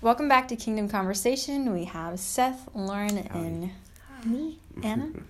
[0.00, 1.72] Welcome back to Kingdom Conversation.
[1.72, 3.70] We have Seth, Lauren, and
[4.24, 5.10] me, Anna.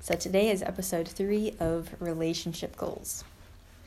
[0.00, 3.24] So today is episode three of relationship goals.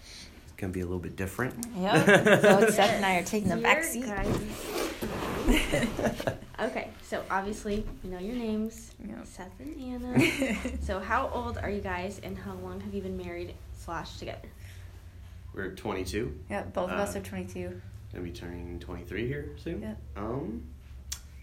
[0.03, 1.65] It's gonna be a little bit different.
[1.77, 2.05] Yep.
[2.41, 4.03] so Seth and I are taking the back seat.
[6.59, 9.25] okay, so obviously you know your names, Yep.
[9.27, 10.19] Seth and Anna.
[10.81, 14.49] so how old are you guys, and how long have you been married slash together?
[15.53, 16.37] We're 22.
[16.49, 17.81] Yep, both of us Uh, are 22.
[18.11, 19.81] Gonna be turning 23 here soon.
[19.81, 19.97] Yep.
[20.17, 20.63] Um,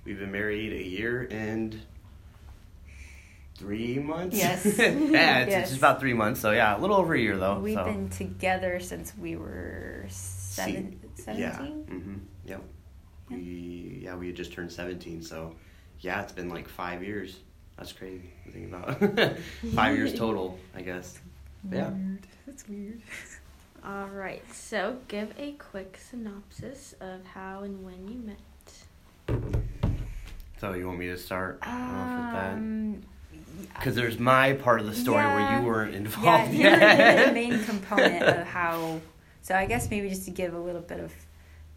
[0.04, 1.80] we've been married a year and
[3.56, 4.36] three months.
[4.36, 4.64] Yes.
[4.78, 5.48] yeah, it's, Yes.
[5.62, 6.40] it's just about three months.
[6.40, 7.58] So yeah, a little over a year though.
[7.60, 7.84] We've so.
[7.84, 11.56] been together since we were seven, Yeah.
[11.56, 11.84] 17.
[11.84, 12.14] Mm-hmm.
[12.46, 12.62] Yep.
[13.30, 13.36] Yeah.
[13.36, 15.22] We yeah we had just turned 17.
[15.22, 15.54] So
[16.00, 17.38] yeah, it's been like five years.
[17.76, 19.36] That's crazy to think about.
[19.74, 21.18] five years total, I guess.
[21.70, 21.90] Yeah.
[21.90, 22.26] Weird.
[22.46, 23.02] That's weird.
[23.86, 28.36] All right, so give a quick synopsis of how and when you met.
[30.60, 32.52] So you want me to start off with that?
[32.54, 33.02] Um,
[33.74, 37.32] Because there's my part of the story where you weren't yeah, involved you're, you're the
[37.32, 39.00] main component of how.
[39.42, 41.12] So I guess maybe just to give a little bit of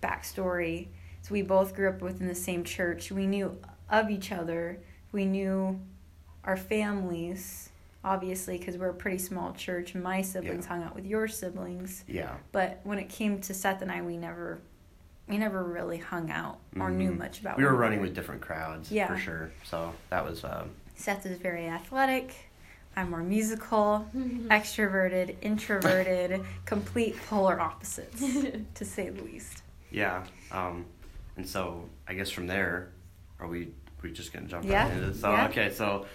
[0.02, 0.88] backstory.
[1.22, 3.12] So we both grew up within the same church.
[3.12, 3.56] We knew
[3.88, 4.80] of each other.
[5.12, 5.80] We knew
[6.44, 7.69] our families,
[8.04, 9.94] obviously, because we're a pretty small church.
[9.96, 10.70] My siblings Yeah.
[10.70, 12.36] hung out with your siblings, yeah.
[12.52, 14.60] but when it came to Seth and I, we never,
[15.28, 17.18] we never really hung out or knew Mhm.
[17.18, 17.58] much about.
[17.58, 18.10] We were one running another.
[18.10, 19.08] with different crowds Yeah.
[19.08, 19.52] for sure.
[19.64, 22.34] So that was um, Seth is very athletic.
[22.96, 24.48] I'm more musical, Mm-hmm.
[24.52, 28.20] extroverted, introverted, complete polar opposites,
[28.76, 29.62] to say the least.
[29.92, 30.24] yeah.
[30.52, 30.86] Um,
[31.38, 32.90] and so I guess from there,
[33.40, 33.70] are we
[34.02, 34.84] we just gonna jump Yeah.
[34.88, 35.16] right into it?
[35.16, 35.48] So Yeah.
[35.50, 36.06] okay, so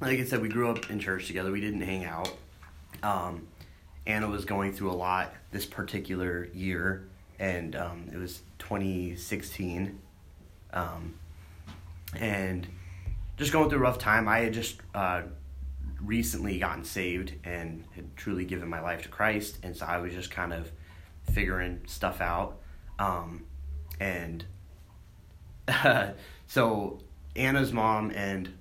[0.00, 1.50] like I said, we grew up in church together.
[1.50, 2.32] We didn't hang out.
[3.02, 3.48] Um,
[4.06, 10.00] Anna was going through a lot this particular year, and um, it was 2016.
[10.72, 11.14] Um,
[12.16, 12.66] and
[13.36, 14.28] just going through a rough time.
[14.28, 15.22] I had just uh,
[16.00, 20.12] recently gotten saved and had truly given my life to Christ, and so I was
[20.12, 20.70] just kind of
[21.32, 22.58] figuring stuff out.
[22.98, 23.44] Um,
[24.00, 24.44] and
[26.46, 27.00] so
[27.36, 28.52] Anna's mom and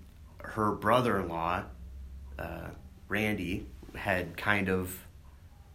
[0.49, 1.63] her brother-in-law,
[2.39, 2.67] uh,
[3.07, 4.97] Randy, had kind of,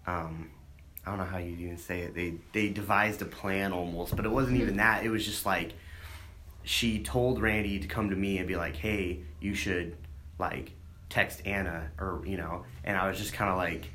[0.06, 0.50] um,
[1.04, 2.14] I don't know how you even say it.
[2.14, 5.04] They they devised a plan almost, but it wasn't even that.
[5.04, 5.72] It was just like
[6.62, 9.96] she told Randy to come to me and be like, "Hey, you should
[10.38, 10.72] like
[11.08, 12.64] text Anna," or you know.
[12.84, 13.90] And I was just kind of like,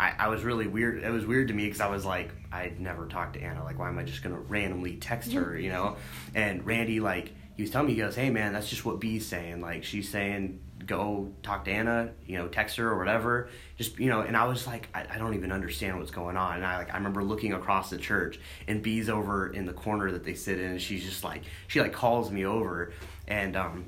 [0.00, 1.02] I, I was really weird.
[1.02, 3.62] It was weird to me because I was like, I'd never talked to Anna.
[3.62, 5.58] Like, why am I just gonna randomly text her?
[5.58, 5.96] You know.
[6.34, 9.26] And Randy like he was telling me, he goes, "Hey man, that's just what B's
[9.26, 9.60] saying.
[9.60, 13.48] Like she's saying." Go talk to Anna, you know, text her or whatever.
[13.76, 16.56] Just you know, and I was like, I, I don't even understand what's going on.
[16.56, 20.12] And I like, I remember looking across the church, and B's over in the corner
[20.12, 22.92] that they sit in, and she's just like, she like calls me over,
[23.26, 23.86] and um,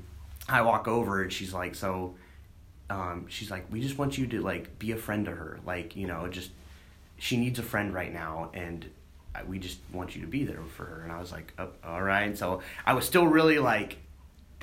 [0.49, 2.15] I walk over, and she's like, so,
[2.89, 5.95] um, she's like, we just want you to like be a friend to her, like
[5.95, 6.51] you know, just
[7.17, 8.89] she needs a friend right now, and
[9.47, 11.01] we just want you to be there for her.
[11.03, 12.37] And I was like, oh, all right.
[12.37, 13.97] So I was still really like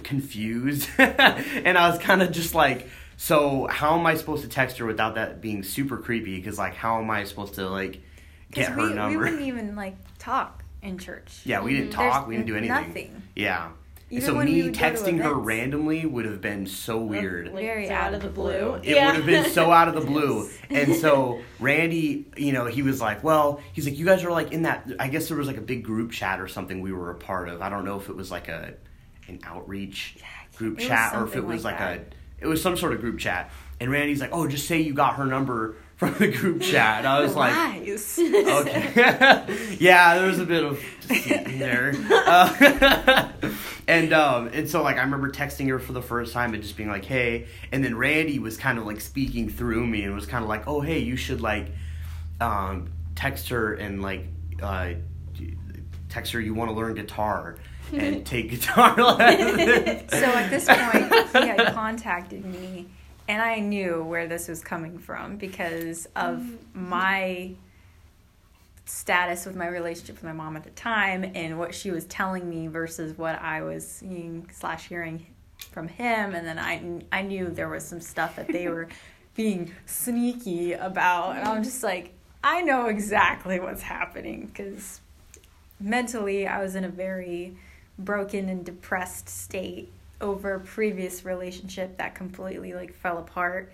[0.02, 2.88] confused, and I was kind of just like.
[3.18, 6.36] So how am I supposed to text her without that being super creepy?
[6.36, 8.02] Because like, how am I supposed to like
[8.50, 9.18] get her we, number?
[9.18, 11.40] we wouldn't even like talk in church.
[11.44, 11.94] Yeah, we didn't Mhm.
[11.94, 12.12] talk.
[12.12, 12.88] There's we didn't do anything.
[12.88, 13.22] nothing.
[13.34, 13.70] Yeah.
[14.08, 17.46] Even so when me would go to texting her randomly would have been so weird.
[17.46, 18.80] Like, Very it's out of the blue.
[18.84, 20.48] It would have been so out of the blue.
[20.70, 24.52] And so Randy, you know, he was like, "Well, he's like, you guys are like
[24.52, 24.88] in that.
[25.00, 27.48] I guess there was like a big group chat or something we were a part
[27.48, 27.62] of.
[27.62, 28.74] I don't know if it was like a
[29.26, 30.18] an outreach
[30.56, 32.04] group it chat or if it was like like, a
[32.38, 33.50] it was some sort of group chat.
[33.80, 37.08] And Randy's like, "Oh, just say you got her number from the group chat." And
[37.08, 39.76] I was like, okay.
[39.80, 40.82] yeah, there was a bit of
[41.58, 41.94] there.
[42.10, 43.28] Uh,
[43.88, 46.76] and um, and so like I remember texting her for the first time and just
[46.76, 50.26] being like, "Hey," and then Randy was kind of like speaking through me and was
[50.26, 51.68] kind of like, "Oh, hey, you should like
[52.40, 54.26] um, text her and like
[54.62, 54.90] uh,
[56.08, 57.56] text her you want to learn guitar."
[57.92, 60.10] And take guitar lessons.
[60.10, 62.88] so at this point, he had contacted me,
[63.28, 66.88] and I knew where this was coming from because of mm-hmm.
[66.88, 67.50] my
[68.84, 72.48] status with my relationship with my mom at the time and what she was telling
[72.48, 75.26] me versus what I was seeing slash hearing
[75.72, 78.88] from him, and then I I knew there was some stuff that they were
[79.34, 82.12] being sneaky about, and I'm just like
[82.42, 85.00] I know exactly what's happening because
[85.80, 87.56] mentally I was in a very
[87.98, 89.90] broken and depressed state
[90.20, 93.72] over previous relationship that completely like fell apart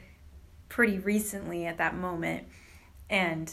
[0.68, 2.46] pretty recently at that moment.
[3.10, 3.52] And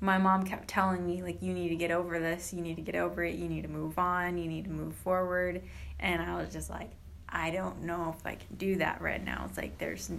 [0.00, 2.52] my mom kept telling me like you need to get over this.
[2.52, 3.36] You need to get over it.
[3.36, 4.38] You need to move on.
[4.38, 5.62] You need to move forward.
[6.00, 6.90] And i was just like
[7.28, 9.46] i don't know if i can do that right now.
[9.48, 10.10] It's like there's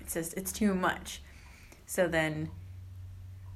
[0.00, 1.22] it's just it's too much.
[1.86, 2.50] So then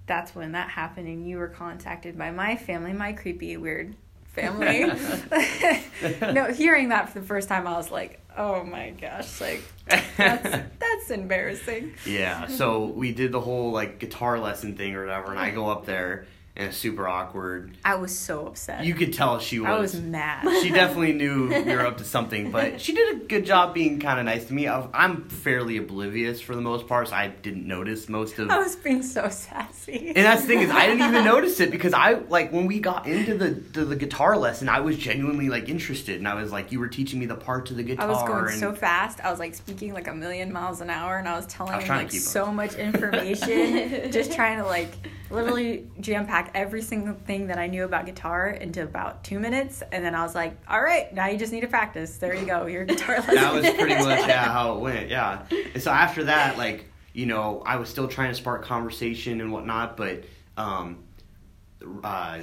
[0.06, 3.94] that's when that happened and you were contacted by my family my creepy weird
[4.32, 4.90] family.
[6.32, 10.42] No hearing that for the first time i was like oh my gosh like that's
[10.78, 11.94] that's embarrassing.
[12.06, 15.68] Yeah, so we did the whole like guitar lesson thing or whatever, and I go
[15.68, 16.26] up there
[16.60, 17.76] and super awkward.
[17.84, 19.68] i was so upset You could tell she was.
[19.68, 23.24] i was mad she definitely knew we were up to something, but she did a
[23.24, 24.68] good job being kind of nice to me.
[24.68, 28.50] I- I'm fairly oblivious for the most part, so I didn't notice most of.
[28.50, 31.70] i was being so sassy And that's the thing is, I didn't even notice it
[31.70, 35.48] because I like when we got into the to the guitar lesson, I was genuinely
[35.48, 38.06] like interested, and I was like, you were teaching me the parts of the guitar.
[38.06, 39.20] I was going and so fast.
[39.20, 41.76] I was like speaking like a million miles an hour, and I was telling I
[41.76, 44.90] was him like so much information, just trying to like
[45.30, 49.82] literally jam pack every single thing that I knew about guitar into about two minutes.
[49.92, 52.16] And then I was like, "All right, now you just need to practice.
[52.16, 55.44] There you go, your guitar lesson." that was pretty much yeah how it went yeah
[55.74, 59.52] and so after that like you know i was still trying to spark conversation and
[59.52, 60.24] whatnot but
[60.56, 61.02] um
[62.04, 62.38] uh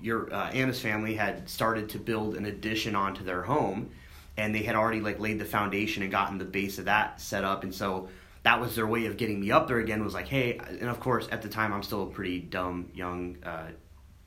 [0.00, 3.90] your uh, anna's family had started to build an addition onto their home
[4.36, 7.44] and they had already like laid the foundation and gotten the base of that set
[7.44, 8.08] up and so
[8.46, 11.00] that was their way of getting me up there again was like hey and of
[11.00, 13.66] course at the time i'm still a pretty dumb young uh,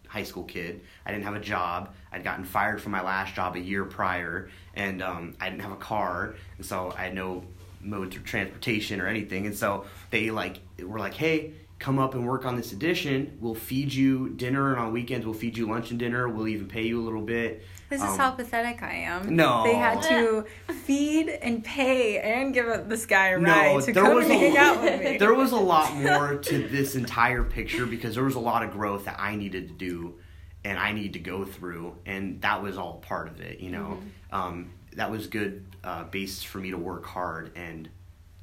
[0.09, 0.81] high school kid.
[1.05, 1.93] I didn't have a job.
[2.11, 5.71] I'd gotten fired from my last job a year prior, and um, I didn't have
[5.71, 7.43] a car, and so I had no
[7.79, 9.45] modes of transportation or anything.
[9.45, 13.37] And so they like were like, "Hey, come up and work on this edition.
[13.39, 16.27] We'll feed you dinner, and on weekends we'll feed you lunch and dinner.
[16.27, 19.35] We'll even pay you a little bit." This is Um, how pathetic I am.
[19.35, 19.63] No.
[19.63, 20.45] They had to
[20.85, 24.33] feed and pay and give this guy a No, ride to there come was and
[24.33, 25.17] a- hang out with me.
[25.17, 28.71] there was a lot more to this entire picture because there was a lot of
[28.71, 30.15] growth that I needed to do
[30.63, 33.59] and I need to go through, and that was all part of it.
[33.61, 33.97] You know,
[34.31, 37.87] um, that was good uh, basis for me to work hard and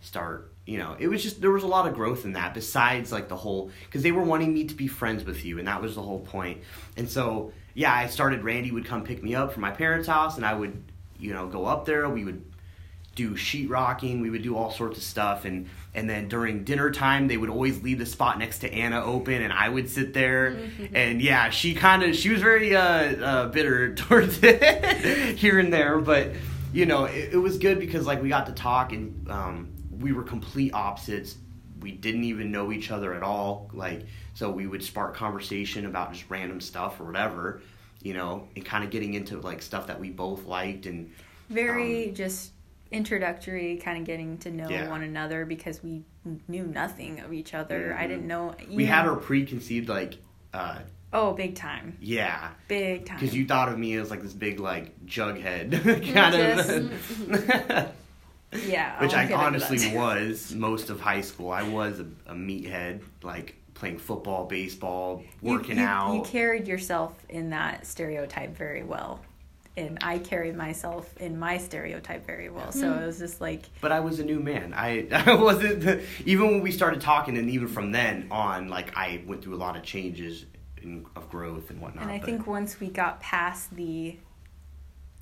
[0.01, 0.51] start.
[0.65, 2.55] You know, it was just there was a lot of growth in that.
[2.55, 5.69] Besides, like the whole because they were wanting me to be friends with you, and
[5.69, 6.63] that was the whole point.
[6.97, 8.43] And so, yeah, I started.
[8.43, 10.83] Randy would come pick me up from my parents' house, and I would,
[11.19, 12.09] you know, go up there.
[12.09, 12.43] We would
[13.15, 14.23] do sheetrocking.
[14.23, 17.51] We would do all sorts of stuff, and and then during dinner time, they would
[17.51, 20.59] always leave the spot next to Anna open, and I would sit there.
[20.95, 25.71] And yeah, she kind of she was very uh, uh, bitter towards it here and
[25.71, 26.33] there, but
[26.73, 30.13] you know it, it was good because like we got to talk, and um, we
[30.13, 31.37] were complete opposites.
[31.81, 36.13] We didn't even know each other at all, like so we would spark conversation about
[36.13, 37.63] just random stuff or whatever,
[38.03, 41.11] you know, and kind of getting into like stuff that we both liked and
[41.49, 42.53] Very just
[42.93, 44.91] introductory, kind of getting to know Yeah.
[44.91, 46.03] one another because we
[46.49, 47.97] knew nothing of each other.
[47.99, 48.55] I didn't know.
[48.71, 50.19] we you had our preconceived like
[50.53, 50.81] uh
[51.15, 53.19] Oh, big time, yeah big time.
[53.19, 55.71] because you thought of me as like this big like jughead
[56.13, 57.93] kind of
[58.69, 63.55] yeah, which i honestly was most of high school i was a, a meathead like
[63.77, 69.21] playing football baseball working you, out You carried yourself in that stereotype very well.
[69.79, 72.73] And I carried myself in my stereotype very well.
[72.73, 73.03] So Hmm.
[73.03, 76.47] it was just like, but i was a new man i, I wasn't the, even
[76.49, 79.77] when we started talking and even from then on like i went through a lot
[79.77, 80.47] of changes
[80.83, 84.17] in, of growth and whatnot and I but- think once we got past the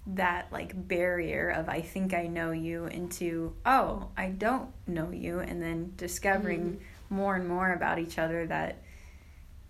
[0.06, 5.38] that like barrier of I think I know you into oh I don't know you
[5.40, 6.80] and then discovering
[7.10, 8.82] more and more about each other that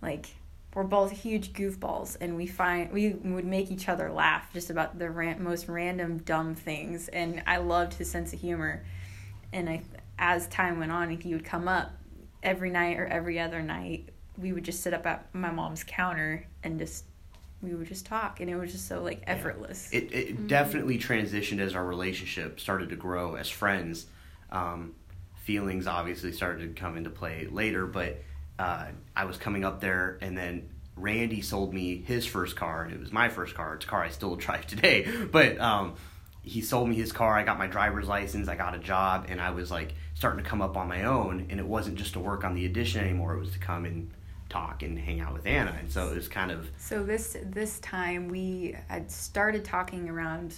[0.02, 0.26] like
[0.74, 4.98] we're both huge goofballs and we find we would make each other laugh just about
[4.98, 7.08] the ran- most random dumb things.
[7.08, 8.84] And I loved his sense of humor.
[9.52, 9.82] And I
[10.18, 11.92] as time went on he would come up
[12.42, 16.46] every night or every other night we would just sit up at my mom's counter
[16.62, 17.04] and just
[17.62, 18.40] we would just talk.
[18.40, 19.88] And it was just so like effortless.
[19.92, 24.06] It, it definitely transitioned as our relationship started to grow as friends.
[24.50, 24.94] Um,
[25.44, 28.22] feelings obviously started to come into play later, but
[28.58, 32.94] uh, I was coming up there, and then Randy sold me his first car, and
[32.94, 33.74] it was my first car.
[33.74, 35.96] It's a car I still drive today, but um,
[36.42, 37.36] he sold me his car.
[37.36, 38.48] I got my driver's license.
[38.48, 41.46] I got a job, and I was like starting to come up on my own.
[41.50, 44.10] And it wasn't just to work on the addition anymore; it was to come and
[44.48, 45.76] talk and hang out with Anna.
[45.78, 50.54] And so it was kind of So this this time we had started talking around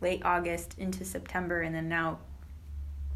[0.00, 2.20] late August into September, and then now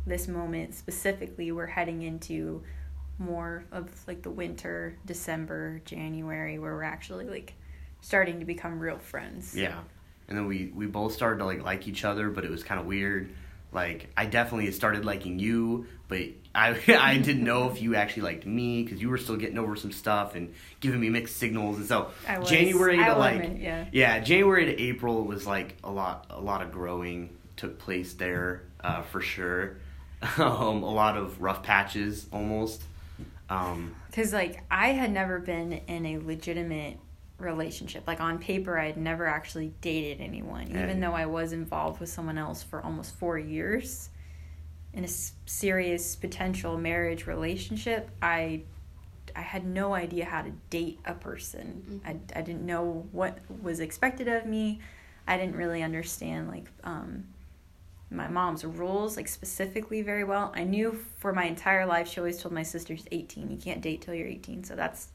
[0.09, 2.62] this moment specifically, we're heading into
[3.19, 7.55] more of like the winter, December, January, where we're actually like
[8.00, 9.57] starting to become real friends.
[9.57, 9.81] Yeah,
[10.29, 12.81] and then we we both started to like like each other, but it was kind
[12.81, 13.31] of weird.
[13.73, 16.21] like I definitely started liking you, but
[16.55, 19.77] I I didn't know if you actually liked me because you were still getting over
[19.77, 22.49] some stuff and giving me mixed signals, and so I was.
[22.49, 23.87] January to like yeah.
[23.93, 28.62] yeah January to April was like a lot a lot of growing took place there
[28.81, 29.77] uh, for sure.
[30.38, 32.82] um, a lot of rough patches almost.
[33.50, 36.98] Um, Because, like, I had never been in a legitimate
[37.38, 38.06] relationship.
[38.06, 42.00] Like, on paper, I had never actually dated anyone, even And- though I was involved
[42.00, 44.10] with someone else for almost four years
[44.92, 48.10] in a s- serious potential marriage relationship.
[48.22, 48.62] I.
[49.37, 52.00] I had no idea how to date a person.
[52.04, 54.80] I, I didn't know what was expected of me.
[55.28, 57.25] I didn't really understand like um,
[58.11, 60.53] my mom's rules like specifically very well.
[60.55, 64.00] I knew for my entire life she always told my sisters 18, you can't date
[64.00, 64.65] till you're 18.
[64.65, 65.09] So that's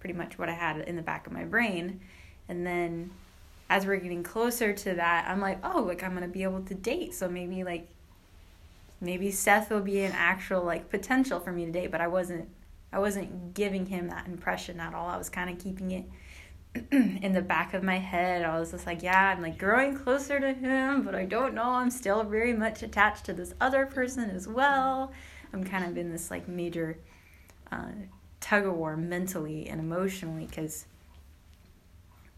[0.00, 2.00] pretty much what I had in the back of my brain.
[2.48, 3.10] And then
[3.70, 6.62] as we're getting closer to that, I'm like, oh, like I'm going to be able
[6.62, 7.14] to date.
[7.14, 7.88] So maybe like
[9.00, 12.48] maybe Seth will be an actual like potential for me to date, but I wasn't
[12.92, 15.08] I wasn't giving him that impression at all.
[15.08, 16.04] I was kind of keeping it
[16.92, 18.44] in the back of my head.
[18.44, 21.70] I was just like, yeah, I'm like growing closer to him, but I don't know.
[21.70, 25.12] I'm still very much attached to this other person as well.
[25.52, 26.98] I'm kind of in this like major
[27.72, 27.88] uh,
[28.40, 30.86] tug of war mentally and emotionally because,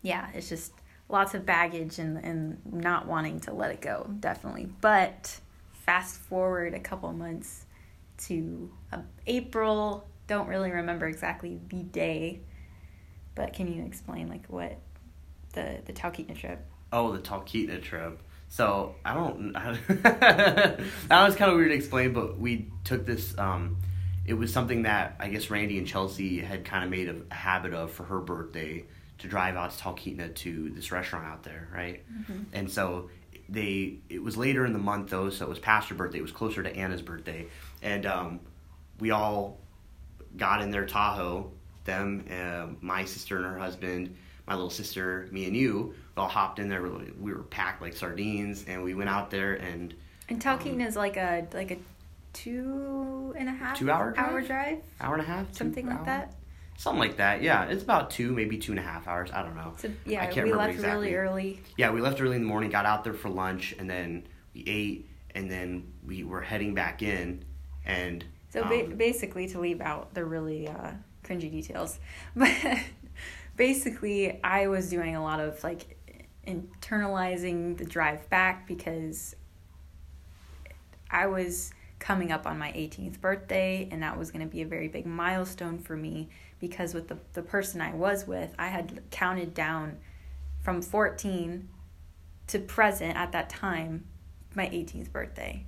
[0.00, 0.72] yeah, it's just
[1.10, 4.66] lots of baggage and, and not wanting to let it go, definitely.
[4.80, 5.40] But
[5.72, 7.66] fast forward a couple months
[8.16, 12.40] to uh, April, don't really remember exactly the day
[13.34, 14.78] but can you explain like what
[15.52, 16.64] the the Talkeetna trip?
[16.92, 18.20] Oh, the Talkeetna trip.
[18.48, 19.52] So I don't.
[20.02, 23.36] that was kind of weird to explain, but we took this.
[23.38, 23.78] Um,
[24.26, 27.72] it was something that I guess Randy and Chelsea had kind of made a habit
[27.72, 28.84] of for her birthday
[29.18, 32.02] to drive out to Talkeetna to this restaurant out there, right?
[32.12, 32.42] Mm-hmm.
[32.52, 33.08] And so
[33.48, 34.00] they.
[34.10, 36.18] It was later in the month though, so it was past her birthday.
[36.18, 37.46] It was closer to Anna's birthday,
[37.80, 38.40] and um,
[39.00, 39.60] we all
[40.36, 41.52] got in their Tahoe
[41.84, 46.28] them, uh, my sister and her husband, my little sister, me and you, we all
[46.28, 46.82] hopped in there.
[46.82, 49.94] We were packed like sardines, and we went out there and
[50.28, 51.78] And Talkeetna is like a like a
[52.32, 54.46] two and a half Two hour hour drive?
[54.48, 56.34] drive, hour and a half, something like hour- that.
[56.76, 57.42] something like that.
[57.42, 59.30] Yeah, it's about two, maybe two and a half hours.
[59.32, 59.74] I don't know.
[59.78, 61.06] So I yeah, can't we remember left exactly.
[61.08, 61.60] really early.
[61.76, 64.64] Yeah, we left early in the morning, got out there for lunch, and then we
[64.66, 67.44] ate, and then we were heading back in,
[67.84, 70.92] and So ba- um, basically, to leave out the really uh,
[71.24, 71.98] cringy details,
[72.36, 72.50] but
[73.56, 75.98] basically, I was doing a lot of like
[76.46, 79.36] internalizing the drive back because
[81.10, 84.66] I was coming up on my 18th birthday, and that was going to be a
[84.66, 89.02] very big milestone for me because with the, the person I was with, I had
[89.10, 89.98] counted down
[90.62, 91.68] from 14
[92.48, 94.04] to present at that time
[94.54, 95.64] my 18th birthday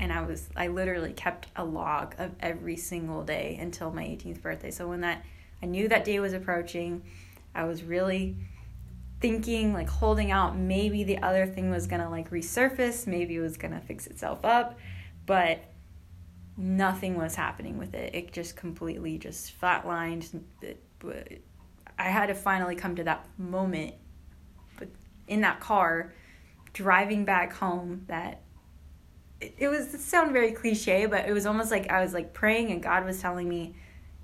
[0.00, 4.42] and I was I literally kept a log of every single day until my 18th
[4.42, 4.70] birthday.
[4.70, 5.24] So when that
[5.62, 7.02] I knew that day was approaching,
[7.54, 8.36] I was really
[9.20, 13.40] thinking like holding out maybe the other thing was going to like resurface, maybe it
[13.40, 14.78] was going to fix itself up,
[15.26, 15.64] but
[16.56, 18.14] nothing was happening with it.
[18.14, 20.42] It just completely just flatlined.
[21.98, 23.94] I had to finally come to that moment
[25.26, 26.12] in that car
[26.72, 28.42] driving back home that
[29.40, 32.70] it, was it sound very cliche, but it was almost like I was like praying
[32.70, 33.74] and God was telling me,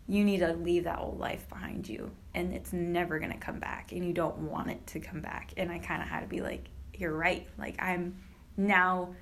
[0.06, 3.92] you need to leave that old life behind you and it's never gonna come back
[3.92, 5.52] and you don't want it to come back.
[5.56, 7.47] And I kinda had to be like, You're right.
[7.59, 8.16] Like I'm
[8.56, 9.14] now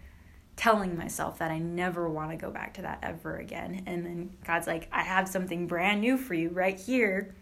[0.57, 3.83] telling myself that I never want to go back to that ever again.
[3.87, 7.35] And then God's like, I have something brand new for you right here.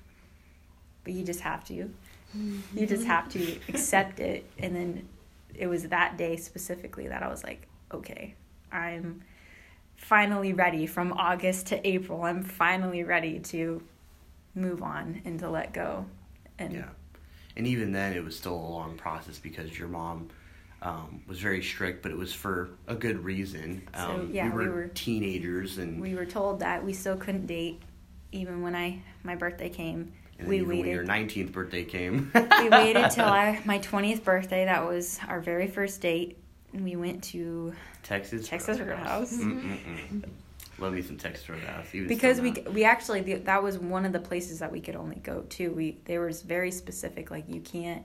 [1.04, 1.90] But you just have to.
[2.74, 4.44] You just have to accept it.
[4.58, 5.08] And then
[5.54, 8.36] it was that day specifically that I was like, okay,
[8.72, 9.22] I'm
[9.96, 12.22] finally ready from August to April.
[12.22, 13.82] I'm finally ready to
[14.54, 16.06] move on and to let go.
[16.58, 16.88] And yeah,
[17.56, 20.28] and even then, it was still a long process because your mom.
[20.82, 23.82] Um, was very strict, but it was for a good reason.
[23.94, 27.18] So, Um, yeah, we, were we were- teenagers, and, we were told that we still
[27.18, 27.82] couldn't date
[28.32, 30.14] even when I my birthday came.
[30.38, 32.30] and we even when your 19th birthday came.
[32.34, 34.64] we waited till I, my 20th birthday.
[34.64, 36.38] That was our very first date.
[36.72, 37.72] And we went to
[38.02, 38.46] Texas.
[38.48, 39.38] Texas Roadhouse.
[40.78, 41.86] Love me some Texas Roadhouse.
[41.92, 45.16] because we we actually the- that was one of the places that we could only
[45.16, 45.70] go to.
[45.72, 48.04] We there was very specific like you can't.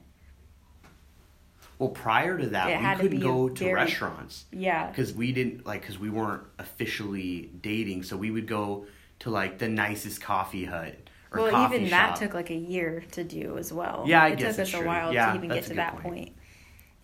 [1.78, 4.88] Well, prior to that, to we couldn't a go to very- restaurants Yeah.
[4.88, 8.04] because we didn't like because we weren't officially dating.
[8.04, 8.86] So we would go
[9.20, 10.96] to like the nicest coffee hut
[11.32, 11.92] or Well, even shop.
[11.92, 14.06] that took like a year to do as well.
[14.08, 14.88] Yeah, I it guess took us a true.
[14.88, 16.04] while Yeah, to even get to that point.
[16.04, 16.32] point.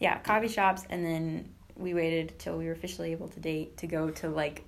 [0.01, 3.88] Yeah, coffee shops, and then we waited till we were officially able to date to
[3.88, 4.63] go to like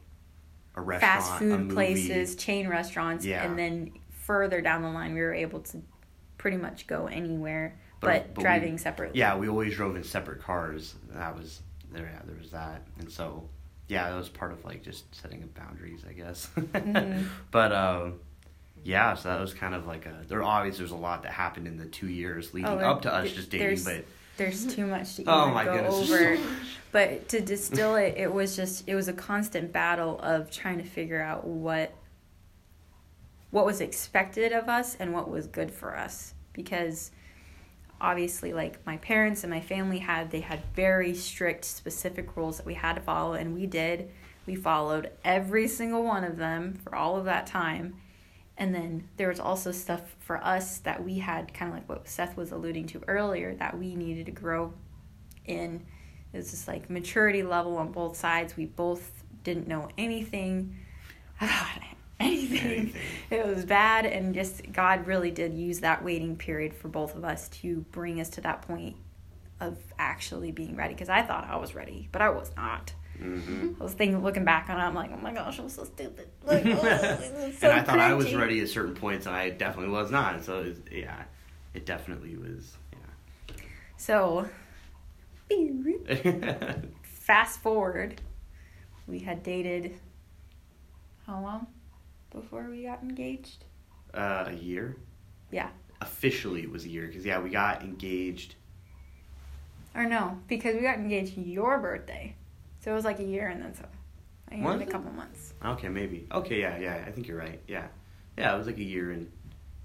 [0.75, 3.43] A restaurant, fast food places, chain restaurants, Yeah.
[3.43, 5.81] and then further down the line, we were able to
[6.37, 9.19] pretty much go anywhere, But- but, but we- driving separately.
[9.19, 10.95] Yeah, we always drove in separate cars.
[11.11, 11.61] That was
[11.91, 12.05] there.
[12.13, 13.49] Yeah, there was that, and so
[13.87, 16.47] yeah, that was part of like just setting up boundaries, I guess.
[16.55, 17.25] Mhm.
[17.51, 18.19] But um,
[18.83, 20.23] yeah, so that was kind of like a.
[20.27, 23.11] There obviously there's a lot that happened in the two years leading Oh, up to
[23.13, 24.05] us just dating, but
[24.37, 24.75] There's mm-hmm.
[24.75, 26.17] too much to oh even oh my go goodness, over.
[26.17, 26.59] there's so much.
[26.91, 30.83] But to distill it, it was just it was a constant battle of trying to
[30.83, 31.93] figure out what
[33.53, 37.11] what was expected of us and what was good for us because
[38.01, 42.65] obviously like my parents and my family had they had very strict specific rules that
[42.65, 44.09] we had to follow and we did
[44.47, 47.93] we followed every single one of them for all of that time
[48.57, 52.07] and then there was also stuff for us that we had kind of like what
[52.07, 54.73] Seth was alluding to earlier that we needed to grow
[55.45, 55.85] in.
[56.31, 58.55] It was just like maturity level on both sides.
[58.55, 60.77] We both didn't know anything
[61.39, 61.67] about
[62.19, 62.59] anything.
[62.59, 62.93] Anything.
[63.29, 67.25] it was bad and just god really did use that waiting period for both of
[67.25, 68.95] us to bring us to that point
[69.59, 73.73] of actually being ready because i thought i was ready but i was not hmm
[73.79, 76.27] i was thinking looking back on it i'm like oh my gosh i'm so stupid
[76.43, 79.91] like, oh, so and I thought I was ready at certain points, and I definitely
[79.91, 80.43] was not.
[80.43, 81.23] So it was, yeah,
[81.73, 82.75] it definitely was.
[82.91, 83.55] Yeah.
[83.97, 84.49] So
[87.03, 88.19] fast forward
[89.07, 89.97] we had dated
[91.25, 91.67] how long
[92.31, 93.63] before we got engaged
[94.13, 94.97] uh, a year.
[95.51, 95.69] Yeah.
[96.01, 98.55] Officially, it was a year because yeah, we got engaged.
[99.95, 102.35] or no because we got engaged your birthday
[102.83, 103.73] so it was like a year and then
[104.51, 106.27] a year a couple months Okay, maybe.
[106.31, 107.03] Okay, yeah, yeah.
[107.07, 107.61] I think you're right.
[107.67, 107.87] Yeah,
[108.37, 108.53] yeah.
[108.53, 109.31] It was like a year and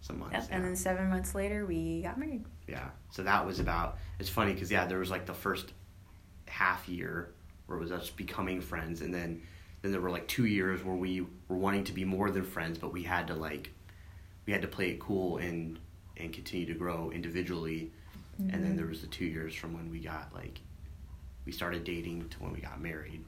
[0.00, 0.35] some months.
[0.35, 0.47] Yep.
[0.49, 0.57] yeah.
[0.57, 2.88] and then seven months later we got married Yeah.
[3.11, 3.99] So that was about.
[4.19, 5.73] It's funny because yeah, there was like the first
[6.47, 7.33] half year
[7.67, 9.43] where it was us becoming friends, and then
[9.83, 12.78] then there were like two years where we were wanting to be more than friends,
[12.78, 13.71] but we had to like
[14.47, 15.78] we had to play it cool and
[16.17, 17.93] and continue to grow individually.
[18.38, 18.62] And Mm-hmm.
[18.62, 20.61] then there was the two years from when we got like
[21.49, 23.25] we started dating to when we got married.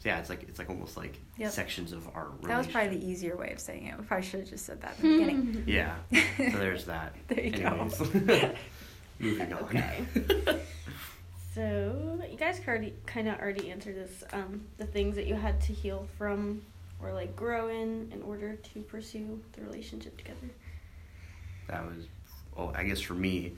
[0.00, 1.52] So yeah, it's like it's like almost like Yep.
[1.52, 2.48] sections of our relationship.
[2.48, 4.82] that was probably the easier way of saying it we probably should have just said
[4.82, 5.94] that in the beginning Yeah.
[6.36, 7.14] So there's that.
[7.28, 7.88] There you go.
[9.18, 9.62] Moving on.
[9.62, 10.04] Okay.
[11.54, 14.22] So you guys already kind of already answered this.
[14.34, 16.60] Um, the things that you had to heal from
[17.02, 20.50] or like grow in in order to pursue the relationship together.
[21.68, 22.04] that was
[22.56, 23.52] well i guess for me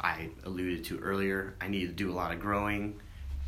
[0.00, 2.98] i alluded to earlier i needed to do a lot of growing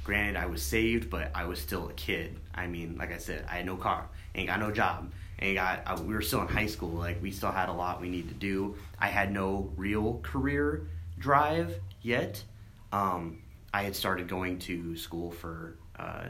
[0.04, 2.38] granted i was saved but i was still a kid.
[2.54, 5.10] I mean like i said i had no car ain't got no job
[5.40, 8.00] ain't got I, we were still in high school like we still had a lot
[8.00, 8.76] we need to do.
[8.98, 10.86] I had no real career
[11.18, 12.42] drive yet.
[12.92, 16.26] Um, i had started going to school for uh,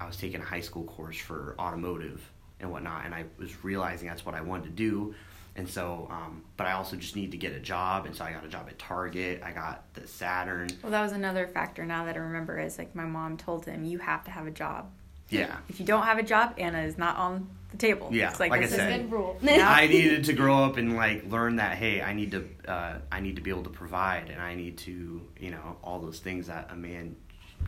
[0.00, 2.28] I was taking a high school course for automotive
[2.60, 5.14] and whatnot, and I was realizing that's what I wanted to do.
[5.54, 8.32] And so, um, but I also just need to get a job, and so I
[8.32, 9.42] got a job at Target.
[9.44, 10.68] I got the Saturn.
[10.82, 13.84] well that was another factor now that i remember is like my mom told him
[13.84, 14.90] you have to have a job
[15.28, 18.40] Yeah, if you don't have a job anna is not on the table Yeah, it's
[18.40, 19.10] like, like I this is said.
[19.12, 19.38] Rule.
[19.46, 23.20] I needed to grow up and like learn that hey, I need to uh, I
[23.20, 26.46] need to be able to provide, and I need to you know all those things
[26.46, 27.16] that a man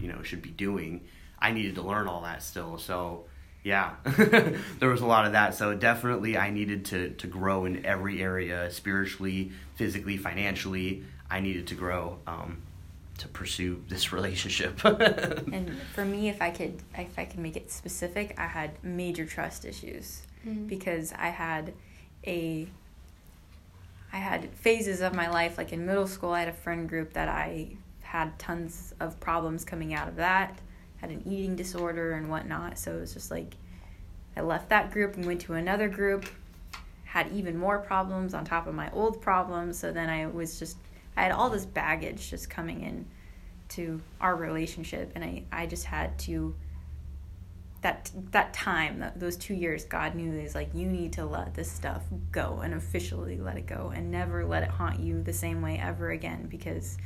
[0.00, 1.02] you know should be doing.
[1.38, 3.26] I needed to learn all that still, so
[3.64, 3.94] yeah,
[4.78, 5.54] there was a lot of that.
[5.54, 11.02] So definitely, I needed to to grow in every area, spiritually, physically, financially.
[11.30, 12.58] I needed to grow um,
[13.18, 14.80] to pursue this relationship.
[14.84, 19.26] And for me, if I could, if I could make it specific, I had major
[19.26, 20.68] trust issues Mm.
[20.68, 21.72] because I had
[22.26, 22.68] a,
[24.12, 25.56] I had phases of my life.
[25.56, 29.64] Like in middle school, I had a friend group that I had tons of problems
[29.64, 30.58] coming out of that.
[31.04, 32.78] Had an eating disorder and whatnot.
[32.78, 33.56] So it was just like,
[34.38, 36.24] I left that group and went to another group.
[37.04, 39.78] Had even more problems on top of my old problems.
[39.78, 40.78] So then I was just,
[41.14, 43.04] I had all this baggage just coming in
[43.68, 46.54] to our relationship and I, I just had to
[47.82, 51.54] that that time that, those two years god knew is like you need to let
[51.54, 55.32] this stuff go and officially let it go and never let it haunt you the
[55.32, 56.96] same way ever again because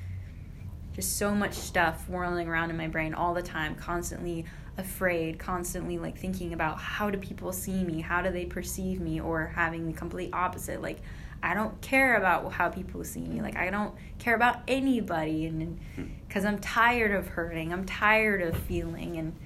[0.99, 4.45] just so much stuff whirling around in my brain all the time constantly
[4.79, 9.21] afraid constantly like thinking about how do people see me how do they perceive me
[9.21, 10.99] or having the complete opposite like
[11.41, 15.79] i don't care about how people see me like i don't care about anybody and
[16.27, 16.49] because hmm.
[16.49, 19.37] i'm tired of hurting i'm tired of feeling and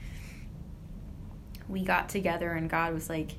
[1.68, 3.32] we got together and god was like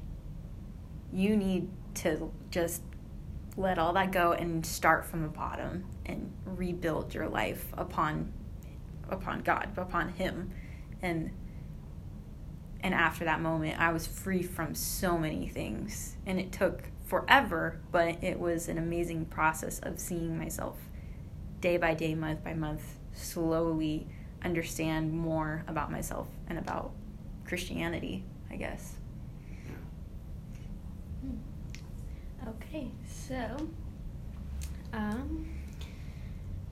[1.11, 2.83] you need to just
[3.55, 8.33] let all that go and start from the bottom and rebuild your life upon
[9.09, 10.51] upon God, upon him.
[11.01, 11.31] and
[12.81, 16.15] and after that moment i was free from so many things.
[16.25, 20.77] And it took forever but it was an amazing process of seeing myself
[21.61, 24.07] day by day month by month slowly
[24.43, 26.91] understand more about myself and about
[27.45, 28.95] christianity i guess.
[31.21, 32.49] Hmm.
[32.49, 32.91] Okay,
[33.27, 33.67] so
[34.93, 35.47] um,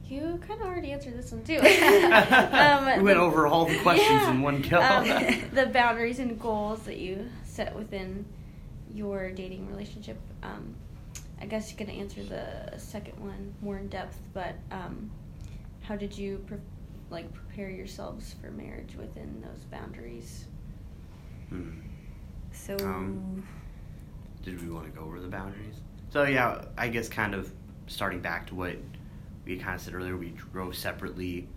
[0.05, 1.57] you kind of already answered this one too.
[1.59, 4.81] um, we went over all the questions yeah, in one go.
[4.81, 5.05] um,
[5.53, 8.25] the boundaries and goals that you set within
[8.93, 10.19] your dating relationship.
[10.43, 10.75] Um,
[11.39, 15.09] I guess you can answer the second one more in depth, but um,
[15.81, 16.57] how did you pre-
[17.09, 20.45] like prepare yourselves for marriage within those boundaries?
[21.49, 21.79] Hmm.
[22.53, 23.45] so Um,
[24.43, 25.81] Did we want to go over the boundaries?
[26.11, 27.51] So yeah, I guess kind of
[27.87, 28.75] starting back to what
[29.45, 31.47] we kind of said earlier, we drove separately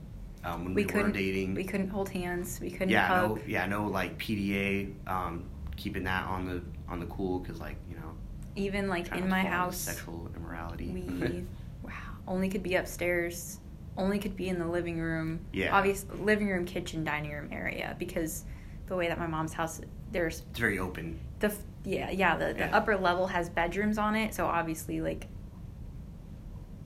[0.45, 1.55] um, when we, we were dating.
[1.55, 5.45] we couldn't hold hands we couldn't yeah, hug no, yeah, no, like PDA, um,
[5.77, 8.13] keeping that on the on the cool because like you know,
[8.55, 10.89] even like in my house sexual immorality.
[10.89, 11.45] we
[11.83, 11.91] wow
[12.29, 13.59] only could be upstairs
[13.97, 15.77] only could be in the living room Yeah.
[15.77, 18.45] obvious living room kitchen dining room area because
[18.87, 19.81] the way that my mom's house
[20.13, 21.19] there's it's very open.
[21.41, 21.53] the
[21.85, 22.77] yeah yeah the, the Yeah.
[22.77, 25.27] upper level has bedrooms on it so obviously like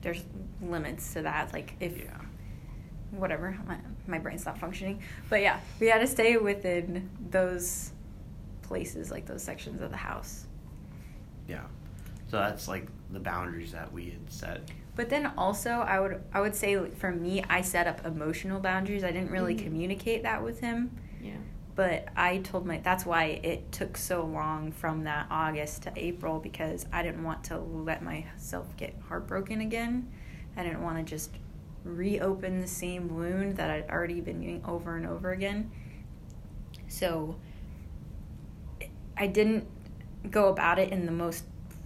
[0.02, 0.24] there's
[0.62, 2.04] limits to that like if Yeah.
[3.10, 7.92] whatever my, my brain's not functioning but yeah we had to stay within those
[8.62, 10.44] places like those sections of the house
[11.46, 11.62] Yeah.
[12.30, 14.60] So that's like the boundaries that we had set.
[14.96, 19.02] But then also, I would I would say for me, I set up emotional boundaries.
[19.02, 19.62] I didn't really Mhm.
[19.64, 20.90] communicate that with him,
[21.22, 21.38] Yeah.
[21.78, 26.40] But I told my that's why it took so long from that August to April
[26.40, 30.10] because I didn't want to let myself get heartbroken again.
[30.56, 31.30] I didn't want to just
[31.84, 35.70] reopen the same wound that I'd already been doing over and over again.
[36.88, 37.36] So
[39.16, 39.68] I didn't
[40.32, 41.44] go about it in the most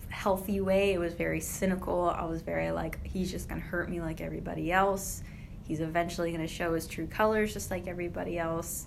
[0.08, 0.94] healthy way.
[0.94, 2.08] It was very cynical.
[2.08, 5.22] I was very like, he's just gonna hurt me like everybody else.
[5.68, 8.86] He's eventually gonna show his true colors just like everybody else.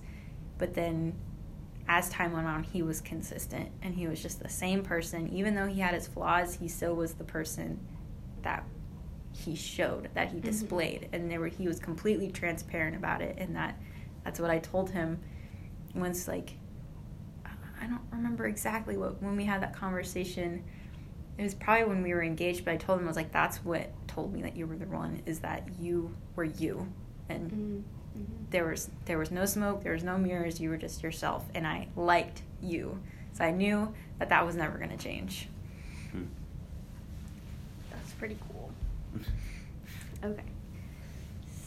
[0.58, 1.14] But then
[1.88, 5.30] as time went on, he was consistent and he was just the same person.
[5.30, 7.80] Even though he had his flaws, he still was the person
[8.42, 8.64] that
[9.32, 10.44] he showed, that he Mhm.
[10.44, 11.10] displayed.
[11.14, 13.78] And there were he was completely transparent about it and that
[14.24, 15.20] that's what I told him
[15.94, 16.58] once like
[17.82, 20.64] I don't remember exactly what when we had that conversation.
[21.38, 23.58] It was probably when we were engaged, but I told him I was like, "That's
[23.66, 25.22] what told me that you were the one.
[25.26, 26.88] Is that you were you,
[27.30, 27.80] and Mm-hmm.
[28.52, 30.60] There was there was no smoke, there was no mirrors.
[30.60, 33.00] You were just yourself, and I liked you.
[33.34, 35.48] So I knew that that was never going to change.
[36.12, 36.24] Hmm.
[37.92, 38.72] That's pretty cool.
[40.24, 40.44] Okay.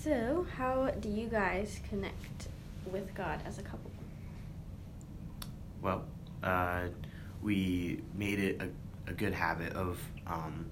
[0.00, 2.48] So, how do you guys connect
[2.90, 3.90] with God as a couple?
[5.82, 6.04] Well,
[6.42, 6.86] uh,
[7.42, 10.66] we made it a, a good habit of um,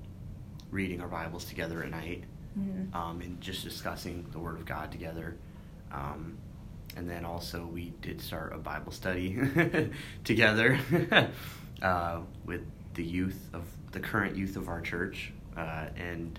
[0.71, 2.25] reading our Bibles together at night
[2.59, 2.95] Mhm.
[2.95, 5.37] um, and just discussing the Word of God together.
[5.97, 6.37] Um,
[6.97, 9.39] and then also, we did start a Bible study
[10.25, 10.79] together
[11.83, 12.63] uh, with
[12.95, 15.33] the youth of the current youth of our church.
[15.57, 16.39] Uh, and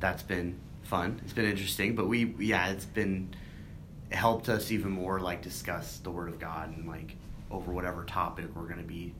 [0.00, 1.20] that's been fun.
[1.24, 3.34] It's been interesting, but we, yeah, it's been
[4.10, 7.16] it helped us even more like discuss the word of god and like
[7.50, 9.12] over whatever topic we're going to be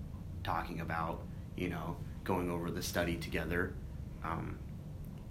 [0.45, 1.23] talking about
[1.57, 3.73] you know going over the study together
[4.25, 4.57] um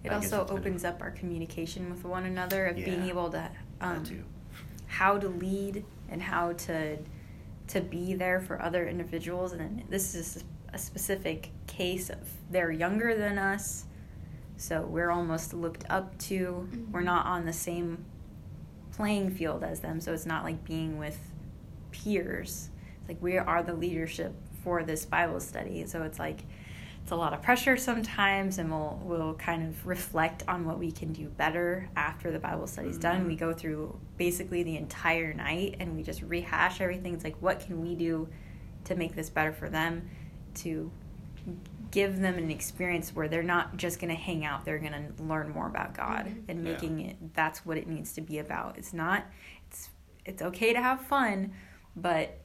[0.04, 3.04] It I also it's been a- opens up our communication with one another of being
[3.08, 3.50] able to
[3.84, 4.26] um,
[4.88, 6.98] how to lead and how to
[7.68, 9.54] to be there for other individuals.
[9.54, 10.44] And this is
[10.74, 12.18] a specific case of
[12.50, 13.86] they're younger than us
[14.58, 16.68] so we're almost looked up to.
[16.72, 16.92] Mhm.
[16.92, 18.06] we're not on the same
[18.92, 21.20] playing field as them so it's not like being with
[21.92, 22.70] peers.
[23.00, 26.44] It's like we are the leadership for this bible study so it's like
[27.04, 30.90] it's a lot of pressure sometimes and we'll we'll kind of reflect on what we
[30.92, 35.76] can do better after the bible study's done we go through basically the entire night
[35.82, 38.28] and we just rehash everything it's like what can we do
[38.86, 40.10] to make this better for them
[40.56, 40.90] to
[41.92, 45.24] give them an experience where they're not just going to hang out they're going to
[45.24, 46.44] learn more about god Mhm.
[46.48, 46.72] and Yeah.
[46.72, 49.26] making it that's what it needs to be about it's not
[49.68, 49.90] it's
[50.26, 51.52] it's okay to have fun
[51.98, 52.40] but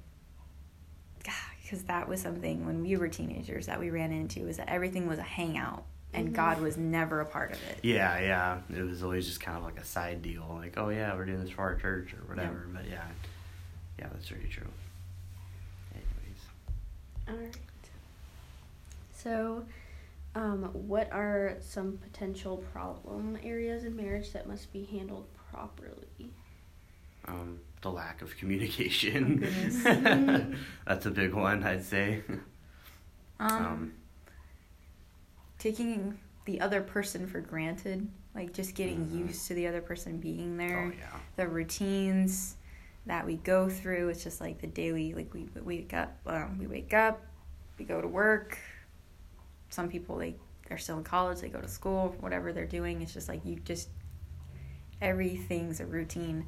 [1.69, 5.07] because that was something when we were teenagers that we ran into was that everything
[5.07, 6.33] was a hangout and Mhm.
[6.33, 9.65] god was never a part of it yeah yeah it was always just kind of
[9.65, 12.67] like a side deal like oh yeah we're doing this for our church or whatever
[12.73, 13.05] but yeah
[13.99, 14.67] yeah that's very true
[15.95, 16.43] anyways
[17.29, 17.57] All right.
[19.13, 19.65] So,
[20.37, 26.31] um, what are some potential problem areas in marriage that must be handled properly?
[27.27, 29.45] Um, the lack of communication.
[29.87, 30.55] Oh,
[30.87, 32.23] That's a big one, I'd say.
[33.41, 33.93] Um, Um,
[35.59, 39.29] taking the other person for granted, like just getting Mhm.
[39.29, 40.79] used to the other person being there.
[40.79, 41.21] oh yeah.
[41.37, 42.57] the routines
[43.07, 44.09] that we go through.
[44.09, 47.21] It's just like the daily, like we we wake up, um, we wake up,
[47.79, 48.59] we go to work.
[49.71, 50.35] Some people they
[50.69, 53.01] they're still in college, they go to school, whatever they're doing.
[53.03, 53.89] It's just like you just
[55.01, 56.47] everything's a routine,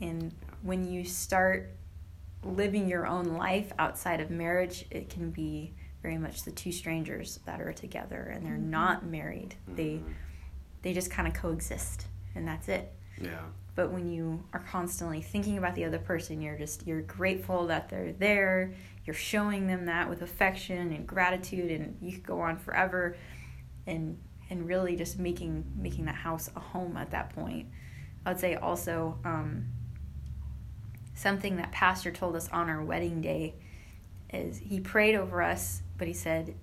[0.00, 1.70] and when you start
[2.44, 7.38] living your own life outside of marriage, it can be very much the two strangers
[7.46, 8.70] that are together and they're Mhm.
[8.70, 9.54] not married.
[9.68, 10.14] They Mhm.
[10.82, 13.38] they just kind of coexist, and that's it Yeah.
[13.76, 17.88] but when you are constantly thinking about the other person you're just you're grateful that
[17.88, 18.72] they're there
[19.04, 23.14] you're showing them that with affection and gratitude and you could go on forever
[23.86, 24.18] and
[24.50, 27.68] and really just making making that house a home at that point
[28.26, 29.66] i would say also um,
[31.22, 33.54] something that pastor told us on our wedding day
[34.32, 36.54] is he prayed over us but he said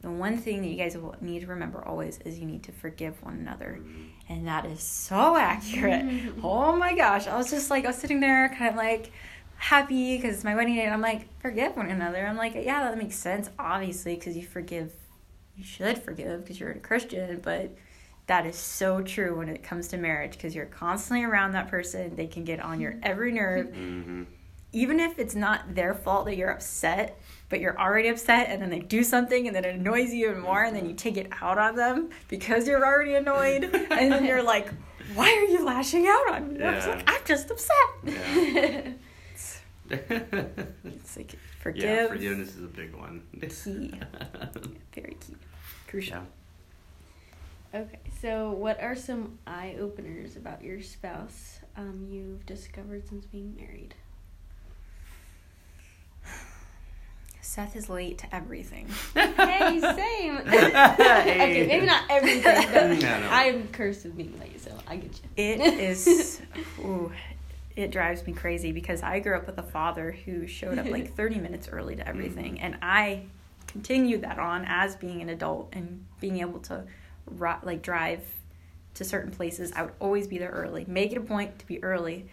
[0.00, 2.72] the one thing that you guys will need to remember always is you need to
[2.72, 3.80] forgive one another
[4.30, 6.06] and that is so accurate.
[6.44, 7.26] oh my gosh.
[7.26, 9.10] I was just like, I was sitting there kind of like
[9.56, 10.84] happy because it's my wedding day.
[10.84, 12.24] And I'm like, forgive one another.
[12.24, 14.92] I'm like, yeah, that makes sense, obviously, because you forgive,
[15.56, 17.40] you should forgive because you're a Christian.
[17.42, 17.74] But
[18.30, 22.14] that is so true when it comes to marriage because you're constantly around that person.
[22.14, 23.66] They can get on your every nerve.
[23.66, 24.26] Mhm.
[24.72, 28.70] Even if it's not their fault that you're upset, but you're already upset and then
[28.70, 31.26] they do something and then it annoys you even more and then you take it
[31.42, 34.68] out on them because you're already annoyed and then you're like
[35.16, 38.90] why are you lashing out on me I was like, I'm just upset Yeah.
[39.90, 43.22] it's like forgive Yeah, forgiveness is a big one.
[43.40, 43.92] Key.
[44.94, 45.34] very key
[45.88, 46.22] crucial Yeah.
[47.72, 53.54] Okay, so what are some eye openers about your spouse um, you've discovered since being
[53.56, 53.94] married?
[57.42, 60.36] seth is late to everything hey, same.
[60.46, 63.28] okay, maybe not everything, but No, no.
[63.28, 65.28] I'm cursed with being late, so I get you.
[65.36, 66.40] it is
[66.78, 67.10] ooh,
[67.74, 71.14] it drives me crazy because i grew up with a father who showed up like
[71.14, 73.22] 30 minutes early to everything and i
[73.66, 76.84] continued that on as being an adult and being able to ri-
[77.62, 78.22] like drive
[78.94, 81.82] to certain places i would always be there early make it a point to be
[81.82, 82.26] early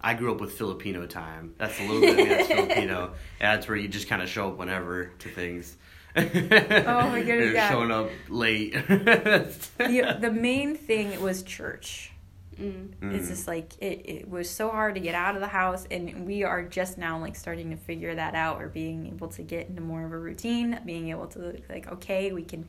[0.00, 1.56] I grew up with Filipino time.
[1.58, 3.14] That's a little bit of that's Filipino.
[3.40, 5.76] That's where you just kind of show up whenever to things.
[6.16, 7.68] oh my goodness, yeah.
[7.68, 8.74] Showing up late.
[8.74, 12.12] the, the main thing was church
[12.60, 13.14] Mm.
[13.14, 16.26] it's just like it, it was so hard to get out of the house and
[16.26, 19.68] we are just now like starting to figure that out or being able to get
[19.68, 22.66] into more of a routine being able to like okay we can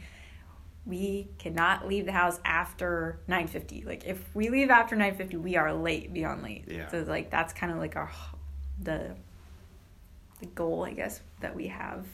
[0.89, 5.73] we cannot leave the house after 9.50 like if we leave after 9.50 we are
[5.73, 6.87] late beyond late Yeah.
[6.89, 8.11] so like that's kind of like our
[8.81, 9.15] the
[10.39, 12.05] the goal i guess that we have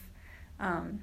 [0.60, 1.00] um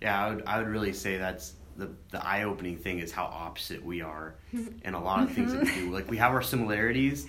[0.00, 3.24] Yeah, I would, I would really say that's the, the eye opening thing is how
[3.24, 4.34] opposite we are
[4.84, 5.90] in a lot of things that we do.
[5.92, 7.26] Like we have our similarities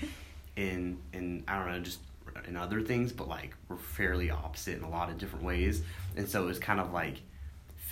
[0.55, 1.99] in in I don't know just
[2.47, 5.81] in other things, but like we're fairly opposite in a lot of different ways.
[6.17, 7.21] And so it's kind of like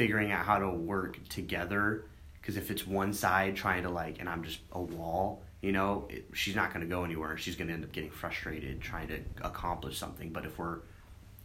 [0.02, 2.06] figuring out how to work together.
[2.34, 6.08] Because if it's one side trying to like, and I'm just a wall, you know,
[6.10, 7.38] it, she's not going to go anywhere.
[7.38, 10.32] She's going to end up getting frustrated trying to accomplish something.
[10.32, 10.80] But if we're,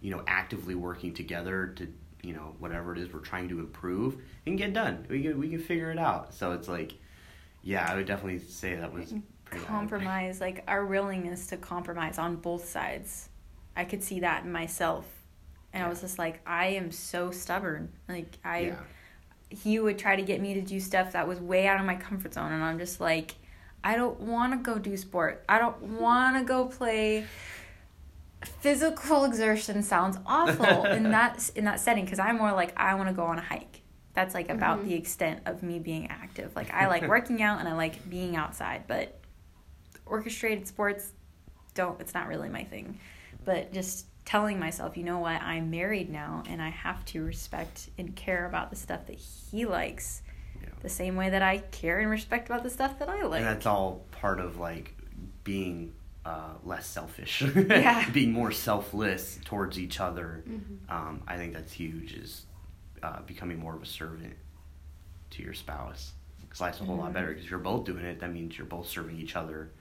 [0.00, 1.92] you know, actively working together to,
[2.22, 4.16] you know, whatever it is we're trying to improve,
[4.46, 5.04] can get done.
[5.10, 6.32] We can we can figure it out.
[6.32, 6.94] So it's like,
[7.62, 9.12] yeah, I would definitely say that was
[9.50, 13.28] compromise like our willingness to compromise on both sides
[13.76, 15.06] i could see that in myself
[15.76, 17.92] and i was just like i am so stubborn.
[18.08, 18.76] Like i Yeah.
[19.50, 21.94] he would try to get me to do stuff that was way out of my
[21.96, 23.34] comfort zone and i'm just like
[23.84, 25.44] i don't want to go do sport.
[25.48, 27.24] I don't want to go play.
[28.60, 33.08] Physical exertion sounds awful in that in that setting because i'm more like i want
[33.08, 33.82] to go on a hike.
[34.14, 34.84] That's like about Mhm.
[34.88, 36.54] the extent of me being active.
[36.56, 39.18] Like i like working out and i like being outside but
[40.04, 41.12] orchestrated sports
[41.74, 42.98] don't it's not really my thing.
[43.44, 47.88] But just telling myself you know what i'm married now and i have to respect
[47.96, 50.20] and care about the stuff that he likes
[50.60, 50.68] Yeah.
[50.82, 53.46] the same way that i care and respect about the stuff that i like and
[53.48, 54.94] that's all part of like
[55.44, 55.92] being
[56.26, 58.10] uh, less selfish Yeah.
[58.12, 60.90] being more selfless towards each other Mhm.
[60.92, 62.46] um, i think that's huge is
[63.04, 64.34] uh, becoming more of a servant
[65.30, 67.14] to your spouse because life's a whole lot Mhm.
[67.14, 69.75] better because you're both doing it that means you're both serving each other to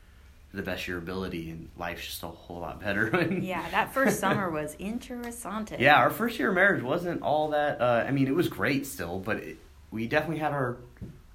[0.56, 4.20] the best of your ability and life's just a whole lot better yeah that first
[4.20, 8.28] summer was interessante yeah our first year of marriage wasn't all that uh, i mean
[8.28, 9.58] it was great still but it,
[9.92, 10.78] we definitely had our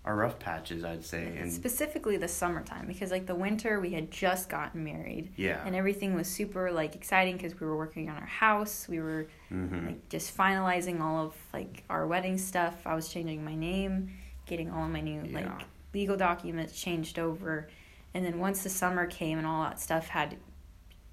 [0.03, 1.37] our rough patches, I'd say.
[1.39, 5.31] And specifically the summertime because like the winter we had just gotten married.
[5.37, 8.87] Yeah, and everything was super like exciting because we were working on our house.
[8.89, 12.75] We were hmm like just finalizing all of like our wedding stuff.
[12.87, 14.11] I was changing my name
[14.47, 15.39] getting all of my new Yeah.
[15.41, 17.69] like legal documents changed over
[18.15, 20.37] and then once the summer came and all that stuff had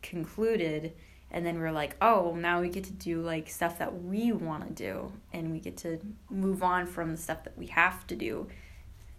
[0.01, 0.93] concluded
[1.31, 4.65] and then we're like oh now we get to do like stuff that we want
[4.65, 8.15] to do and we get to move on from the stuff that we have to
[8.15, 8.47] do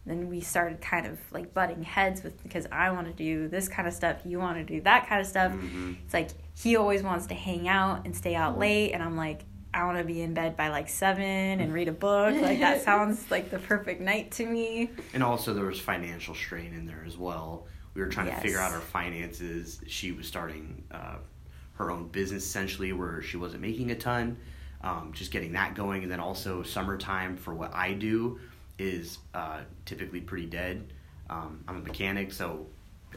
[0.07, 3.69] then we started kind of like butting heads with because i want to do this
[3.69, 5.53] kind of stuff you want to do that kind of stuff.
[5.53, 9.17] Hmm it's like he always wants to hang out and stay out late and i'm
[9.17, 9.43] like
[9.75, 12.83] i want to be in bed by like seven and read a book like that
[12.91, 17.05] sounds like the perfect night to me And also there was financial strain in there
[17.07, 17.67] as well.
[17.95, 19.81] We were trying to figure out our finances.
[19.89, 21.17] She was starting uh,
[21.75, 24.37] her own business essentially, where she wasn't making a ton.
[24.83, 28.39] Um, just getting that going, and then also summertime for what I do
[28.79, 30.93] is uh, typically pretty dead.
[31.29, 32.67] Um, I'm a mechanic, so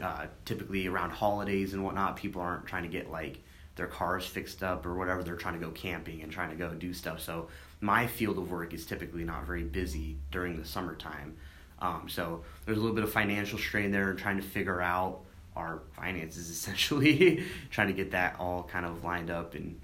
[0.02, 3.38] uh, typically around holidays and whatnot, people aren't trying to get like
[3.76, 5.22] their cars fixed up or whatever.
[5.22, 7.20] They're trying to go camping and trying to go do stuff.
[7.20, 7.48] So
[7.80, 11.36] my field of work is typically not very busy during the summertime.
[11.80, 15.20] Um, so there's a little bit of financial strain there and trying to figure out
[15.56, 19.80] our finances essentially, trying to get that all kind of lined up and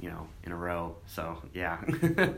[0.00, 0.96] you know in a row.
[1.06, 1.78] So yeah.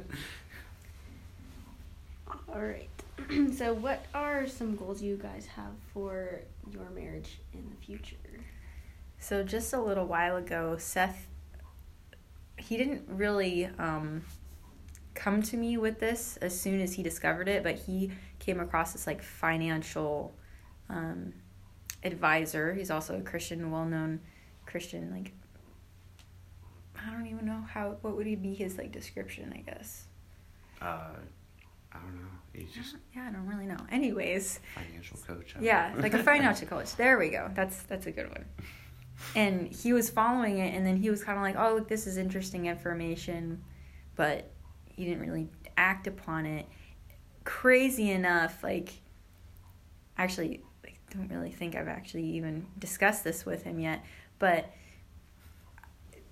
[2.52, 2.88] All right.
[3.56, 6.40] so, what are some goals you guys have for
[6.72, 8.16] your marriage in the future?
[9.24, 11.28] So just a little while ago seth
[12.58, 14.22] he didn't really um,
[15.14, 18.92] come to me with this as soon as he discovered it but he came across
[18.92, 20.34] this like financial
[20.90, 21.32] um,
[22.02, 22.74] advisor.
[22.74, 24.20] He's also a christian well-known
[24.66, 25.32] christian like
[26.96, 30.04] i don't even know how what would he be his like description i guess.
[30.82, 31.16] Uh,
[31.92, 32.28] I don't know.
[32.52, 33.78] He's just yeah i don't really know.
[33.90, 34.60] Anyways.
[34.74, 35.54] Financial coach.
[35.60, 36.94] Yeah like a financial coach.
[36.96, 37.50] There we go.
[37.54, 38.44] That's that's a good one
[39.34, 42.06] and he was following it and then he was kind of like oh look this
[42.06, 43.62] is interesting information
[44.16, 44.50] but
[44.86, 46.66] he didn't really act upon it.
[47.44, 48.90] Crazy enough like
[50.16, 54.02] actually i don't really think i've actually even discussed this with him yet
[54.38, 54.70] but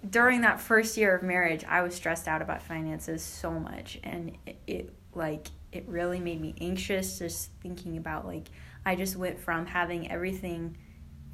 [0.08, 4.32] during that first year of marriage i was stressed out about finances so much and
[4.46, 8.48] it, it like it really made me anxious just thinking about like
[8.86, 10.76] i just went from having everything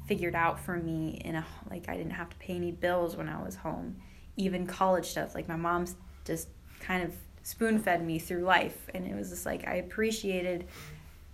[0.09, 3.29] figured out for me in a like I didn't have to pay any bills when
[3.29, 3.95] I was home.
[4.37, 5.95] Even college stuff, like my mom's
[6.25, 6.47] just
[6.79, 10.65] kind of spoon fed me through life and it was just like I appreciated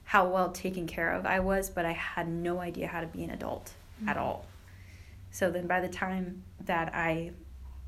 [0.04, 3.24] how well taken care of I was, but I had no idea how to be
[3.24, 3.72] an adult
[4.08, 4.26] at mm-hmm.
[4.26, 4.46] all.
[5.32, 7.32] So then by the time that I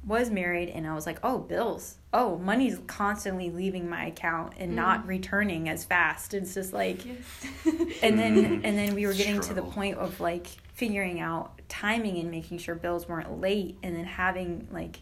[0.05, 1.97] was married and I was like, oh, bills.
[2.13, 6.33] Oh, money's constantly leaving my account and not returning as fast.
[6.33, 7.17] It's just like Yes.
[8.01, 8.61] and then Mhm.
[8.63, 12.59] and then we were getting to the point of like figuring out timing and making
[12.59, 14.99] sure bills weren't late and then having like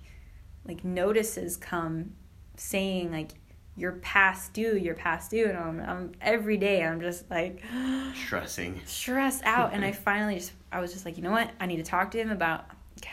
[0.67, 2.13] like notices come
[2.57, 3.31] saying like
[3.77, 7.61] you're past due you're past due and I'm, I'm every day i'm just like
[8.25, 8.79] stressing.
[8.85, 11.75] stressed out and i finally just i was just like you know what i need
[11.77, 12.65] to talk to him about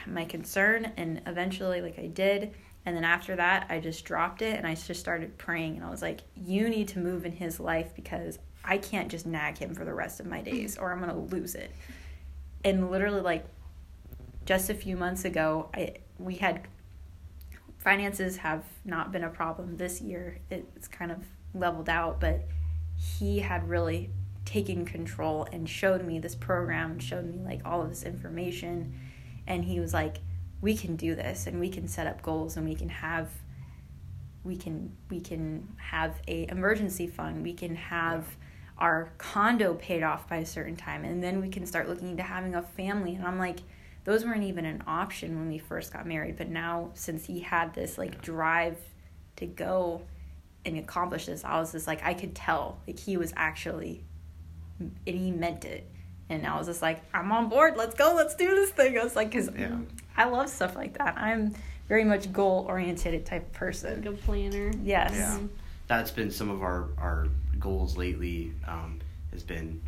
[0.07, 2.55] my concern and eventually like i did.
[2.85, 5.91] And then after that i just dropped it and i just started praying and i
[5.91, 9.75] was like you need to move in his life because i can't just nag him
[9.75, 11.73] for the rest of my days or i'm going to lose it.
[12.65, 13.45] And literally like
[14.45, 16.67] just a few months ago i we had
[17.79, 20.39] finances have not been a problem this year.
[20.51, 21.19] It's kind of
[21.55, 22.47] leveled out but
[22.97, 24.11] he had really
[24.45, 28.93] taken control and showed me this program showed me like all of this information
[29.47, 30.19] and he was like
[30.61, 33.31] we can do this and we can set up goals and we can have
[34.45, 37.43] we can we can have a emergency fund.
[37.43, 38.27] We can have
[38.79, 42.23] our condo paid off by a certain time and then we can start looking into
[42.23, 43.15] having a family.
[43.15, 43.61] And i'm like
[44.05, 47.73] those weren't even an option when we first got married but now since he had
[47.75, 48.79] this like drive
[49.37, 50.03] to go
[50.65, 54.03] and accomplish this i was just like i could tell like he was actually
[54.81, 55.89] and he meant it
[56.33, 59.05] and i was just like i'm on board let's go let's do this thing i
[59.05, 59.77] was like because Yeah.
[60.17, 61.55] i love stuff like that i'm
[61.89, 64.71] very much goal oriented type of person Like a planner.
[64.83, 65.39] yes Yeah.
[65.89, 67.27] That's been some of our our
[67.59, 68.53] goals lately.
[68.67, 69.01] Um,
[69.33, 69.83] has been,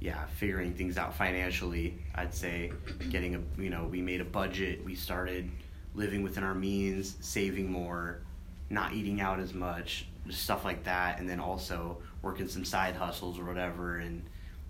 [0.00, 1.98] yeah, figuring things out financially.
[2.14, 2.72] I'd say
[3.10, 4.84] getting a you know we made a budget.
[4.84, 5.48] We started
[5.94, 8.20] living within our means, saving more,
[8.68, 12.96] not eating out as much, just stuff like that, and then also working some side
[12.96, 14.24] hustles or whatever, and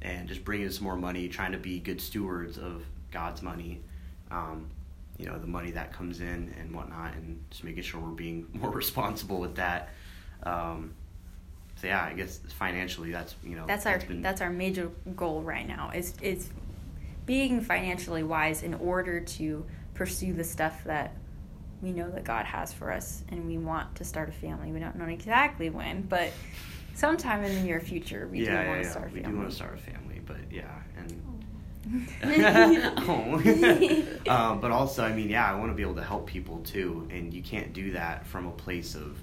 [0.04, 3.80] and just bringing some more money, trying to be good stewards of God's money.
[4.30, 4.70] Um,
[5.18, 8.46] you know the money that comes in and whatnot, and just making sure we're being
[8.52, 9.90] more responsible with that.
[10.42, 10.94] Um,
[11.80, 15.42] so yeah, I guess financially, that's you know that's our been, that's our major goal
[15.42, 16.50] right now is is
[17.26, 21.14] being financially wise in order to pursue the stuff that
[21.80, 24.72] we know that God has for us and we want to start a family.
[24.72, 26.32] We don't know exactly when, but
[26.94, 29.32] sometime in the near future we yeah, do want to start a we family.
[29.32, 31.22] do want to start a family, but yeah, and
[33.06, 33.38] Oh.
[34.28, 37.06] um, but also, I mean, yeah, I want to be able to help people too,
[37.10, 39.18] and you can't do that from a place of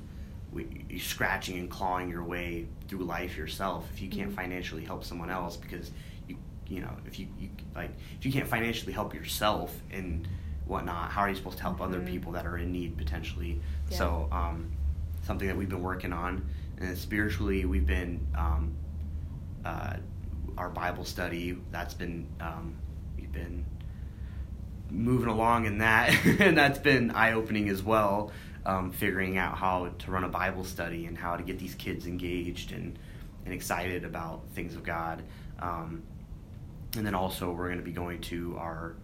[0.53, 4.35] you scratching and clawing your way through life yourself if you can't Mhm.
[4.35, 5.91] financially help someone else because
[6.27, 6.35] you
[6.67, 10.27] you know if you, you like if you can't financially help yourself and
[10.65, 12.05] whatnot how are you supposed to help other Mhm.
[12.07, 13.97] people that are in need potentially Yeah.
[13.97, 14.69] so um,
[15.23, 16.45] something that we've been working on
[16.81, 18.73] and then spiritually we've been um,
[19.63, 19.97] uh,
[20.57, 21.55] our Bible study.
[21.69, 22.73] That's been um,
[23.15, 23.63] we've been
[24.89, 26.09] moving along in that,
[26.39, 28.31] and that's been eye opening as well.
[28.65, 32.07] Um, figuring out how to run a Bible study and how to get these kids
[32.07, 32.97] engaged and
[33.45, 35.21] and excited about things of God.
[35.59, 36.01] Um,
[36.97, 38.95] and then also we're going to be going to our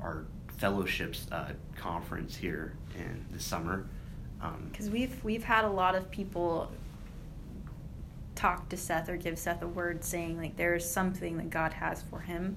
[0.00, 0.24] our
[0.56, 3.86] fellowships uh, conference here in the summer.
[4.40, 6.70] Um, because we've we've had a lot of people
[8.40, 11.74] talk to Seth or give Seth a word saying like there is something that God
[11.74, 12.56] has for him,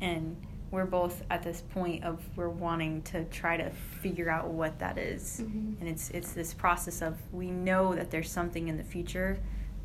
[0.00, 0.36] and
[0.72, 4.98] we're both at this point of we're wanting to try to figure out what that
[4.98, 5.40] is.
[5.40, 5.78] Mhm.
[5.80, 9.38] and it's it's this process of we know that there's something in the future,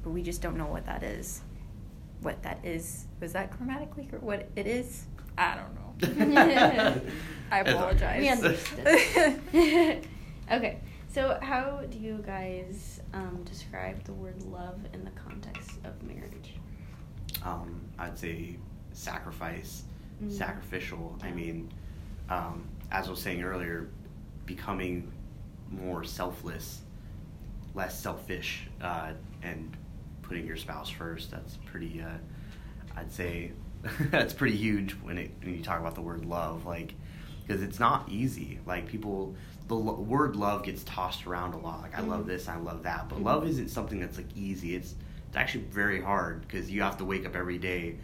[0.03, 1.41] but we just don't know what that is.
[2.21, 5.05] What that is was that grammatically or what it is?
[5.37, 7.01] I don't know.
[7.51, 8.19] I apologize.
[8.19, 8.87] We understood.
[10.51, 10.79] okay,
[11.11, 16.53] so how do you guys um, describe the word love in the context of marriage?
[17.45, 18.57] um, I'd say
[18.91, 19.83] sacrifice,
[20.21, 20.31] Mhm.
[20.31, 21.17] sacrificial.
[21.23, 21.71] I mean,
[22.29, 23.87] um, as I was saying earlier,
[24.45, 25.11] becoming
[25.69, 26.81] more selfless,
[27.75, 29.75] less selfish, uh, and
[30.21, 31.31] putting your spouse first.
[31.31, 32.01] That's pretty.
[32.01, 32.17] Uh,
[32.95, 33.51] I'd say
[34.11, 36.93] that's pretty huge when it when you talk about the word love, like
[37.47, 38.59] because it's not easy.
[38.65, 39.35] Like people,
[39.69, 41.81] the lo- word love gets tossed around a lot.
[41.81, 42.27] Like I love Mhm.
[42.27, 43.23] this, I love that, but Mhm.
[43.23, 44.75] love isn't something that's like easy.
[44.75, 44.95] It's
[45.27, 47.95] it's actually very hard because you have to wake up every day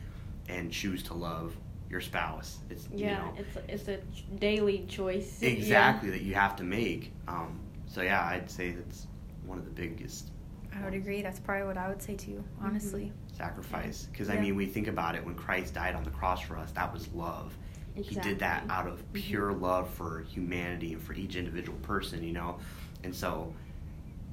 [0.48, 1.58] and choose to love
[1.90, 2.60] your spouse.
[2.70, 3.98] It's you Yeah, know it's it's a
[4.40, 5.42] daily choice.
[5.42, 5.50] Yeah.
[5.50, 7.12] exactly that you have to make.
[7.28, 9.08] Um, so yeah, I'd say that's
[9.46, 10.32] one of the biggest
[10.78, 11.22] I would agree.
[11.24, 13.12] That's probably what I would say too, honestly.
[13.34, 16.58] sacrifice because I mean we think about it when Christ died on the cross for
[16.58, 17.54] us that was love
[17.96, 19.14] he did that out of Mhm.
[19.14, 22.60] pure love for humanity and for each individual person you know?
[23.04, 23.54] And so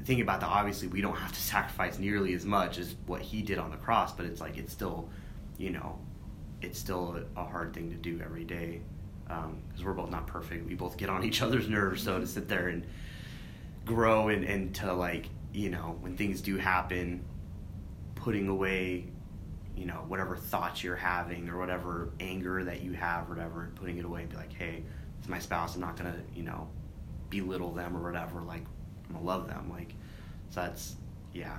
[0.05, 3.41] think about that obviously we don't have to sacrifice nearly as much as what he
[3.43, 5.09] did on the cross but it's like it's still
[5.59, 5.99] you know
[6.61, 8.81] it's still a, a hard thing to do every day
[9.27, 10.67] because we're both not perfect.
[10.69, 12.85] We both get on each other's nerves so to sit there and
[13.85, 17.25] grow and, and to like you know when things do happen
[18.15, 19.07] putting away
[19.77, 23.75] you know whatever thoughts you're having or whatever anger that you have or whatever and
[23.75, 24.83] putting it away and be like hey
[25.19, 26.69] it's my spouse i'm not gonna you know
[27.31, 28.65] belittle them or whatever like
[29.09, 29.95] i'm gonna love them like
[30.51, 30.97] so that's
[31.33, 31.59] yeah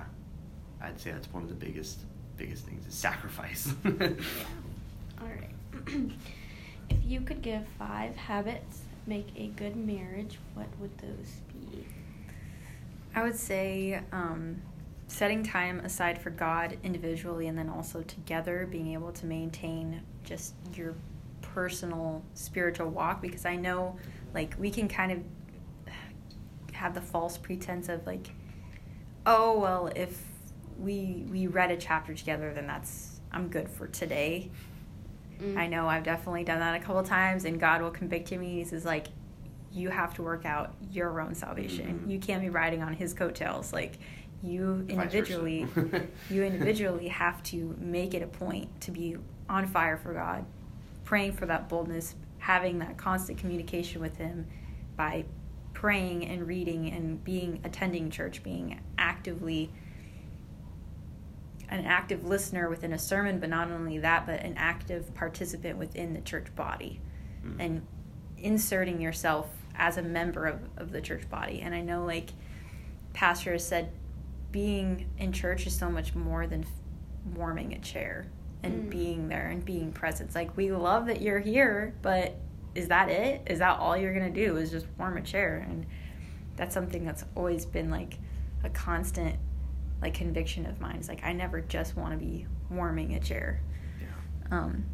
[0.82, 2.00] i'd say that's one of the biggest
[2.36, 4.08] biggest things is sacrifice Yeah.
[5.20, 5.50] All right.
[6.90, 11.84] if you could give five habits make a good marriage, what would those be?
[13.14, 14.60] I would say um,
[15.14, 20.54] setting time aside for God individually and then also together, being able to maintain just
[20.74, 20.94] your
[21.40, 23.96] personal spiritual walk because I know
[24.32, 25.18] like we can kind of
[26.72, 28.30] have the false pretense of like
[29.26, 30.20] oh well if
[30.78, 34.50] we we read a chapter together then that's I'm good for today.
[35.40, 35.58] Mm.
[35.58, 38.54] I know I've definitely done that a couple times, and God will convict me.
[38.54, 39.08] He says, like,
[39.72, 42.04] you have to work out your own salvation.
[42.06, 42.10] Mhm.
[42.10, 43.72] You can't be riding on His coattails.
[43.72, 43.98] Like,
[44.44, 45.66] you individually,
[46.30, 49.16] you individually have to make it a point to be
[49.48, 50.44] on fire for God,
[51.04, 54.46] praying for that boldness, having that constant communication with Him
[54.96, 55.24] by
[55.72, 59.70] praying and reading and being attending church, being actively
[61.70, 66.12] an active listener within a sermon, but not only that, but an active participant within
[66.12, 67.00] the church body
[67.44, 67.56] Mm.
[67.60, 67.86] and
[68.38, 71.60] inserting yourself as a member of, of the church body.
[71.60, 72.30] And I know, like,
[73.12, 73.90] Pastor has said,
[74.64, 76.64] being in church is so much more than
[77.34, 78.24] warming a chair
[78.62, 78.90] and Mm.
[78.90, 80.28] being there and being present.
[80.28, 82.36] It's like, we love that you're here, but
[82.76, 83.42] is that it?
[83.48, 85.66] Is that all you're going to do is just warm a chair?
[85.68, 85.84] And
[86.54, 88.16] that's something that's always been like
[88.62, 89.34] a constant
[90.00, 90.96] like conviction of mine.
[91.00, 93.60] It's like I never just want to be warming a chair.
[94.00, 94.84] yeah Um,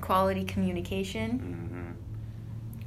[0.00, 1.38] quality communication.
[1.38, 1.90] hmm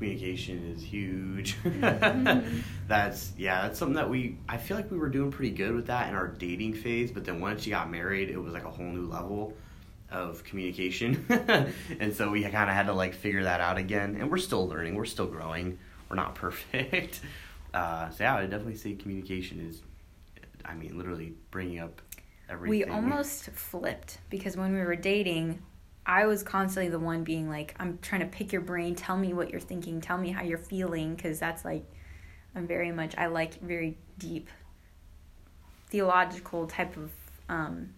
[0.03, 1.57] communication is huge.
[1.63, 2.59] Mm-hmm.
[2.87, 5.87] that's yeah, that's something that we I feel like we were doing pretty good with
[5.87, 8.69] that in our dating phase, but then once you got married, it was like a
[8.69, 9.53] whole new level
[10.11, 11.25] of communication.
[11.99, 14.67] and so we kind of had to like figure that out again, and we're still
[14.67, 15.77] learning, we're still growing.
[16.09, 17.21] We're not perfect.
[17.73, 19.81] Uh, so yeah, I definitely say communication is
[20.65, 22.01] I mean, literally bringing up
[22.49, 22.87] everything.
[22.87, 25.61] We almost flipped because when we were dating,
[26.05, 29.33] I was constantly the one being like, I'm trying to pick your brain, tell me
[29.33, 31.85] what you're thinking, tell me how you're feeling, because that's like,
[32.55, 34.49] I'm very much, I like very deep
[35.89, 37.11] theological type of
[37.49, 37.89] um,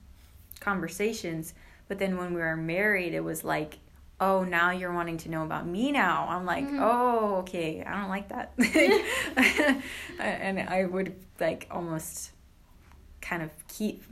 [0.60, 1.53] conversations.
[1.88, 3.80] But then when we were married, it was like,
[4.20, 6.28] oh, now you're wanting to know about me now.
[6.30, 6.80] I'm like, Mhm.
[6.82, 8.53] oh, okay, I don't like that.
[10.20, 12.32] and I would like almost
[13.22, 14.03] kind of keep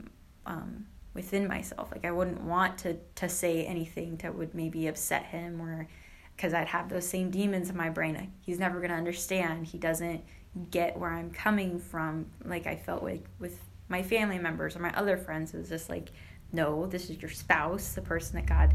[0.45, 1.91] um, within myself.
[1.91, 5.87] Like I wouldn't want to to say anything that would maybe upset him or
[6.35, 8.15] because I'd have those same demons in my brain.
[8.15, 9.67] Like, He's never gonna understand.
[9.67, 10.23] He doesn't
[10.71, 12.27] get where I'm coming from.
[12.43, 13.59] Like I felt like with
[13.89, 16.11] my family members or my other friends, it was just like,
[16.51, 18.73] no, this is your spouse, the person that God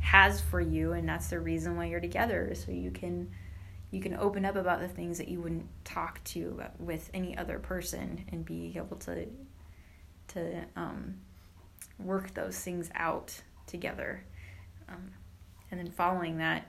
[0.00, 3.30] has for you, and that's the reason why you're together, so you can
[3.90, 7.58] you can open up about the things that you wouldn't talk to with any other
[7.58, 9.26] person and be able to
[10.28, 11.14] to um,
[11.98, 13.34] work those things out
[13.66, 14.22] together
[14.88, 15.10] um,
[15.70, 16.66] and then following that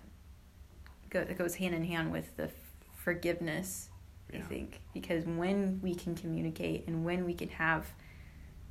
[1.10, 2.49] go, it goes hand in hand with the
[2.95, 3.89] forgiveness
[4.34, 7.88] i think because when we can communicate and when we can have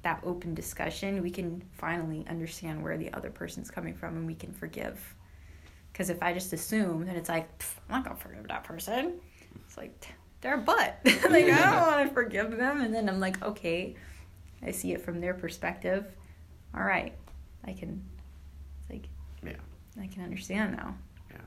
[0.02, 4.34] that open discussion we can finally understand where the other person's coming from and we
[4.34, 5.14] can forgive
[5.98, 7.48] because if I just assume, that it's like,
[7.88, 9.14] I'm not gonna forgive that person.
[9.66, 10.96] It's like they're a butt.
[11.04, 12.82] like I don't want to forgive them.
[12.82, 13.96] And then I'm like, okay,
[14.62, 16.06] I see it from their perspective.
[16.74, 17.14] All right,
[17.64, 18.04] I can.
[18.80, 19.08] It's like,
[19.42, 19.58] Yeah.
[20.02, 20.96] I can understand now.
[21.30, 21.40] Yeah.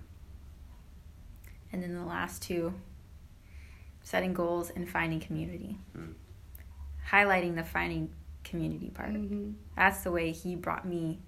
[1.71, 2.73] And then the last two,
[4.03, 5.77] setting goals and finding community.
[5.97, 6.13] Mm.
[7.09, 8.09] Highlighting the finding
[8.43, 9.11] community part.
[9.13, 9.55] Mhm.
[9.75, 11.19] That's the way he brought me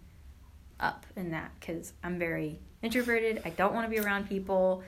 [0.80, 3.42] up in that because I'm very introverted.
[3.46, 4.84] I don't want to be around people.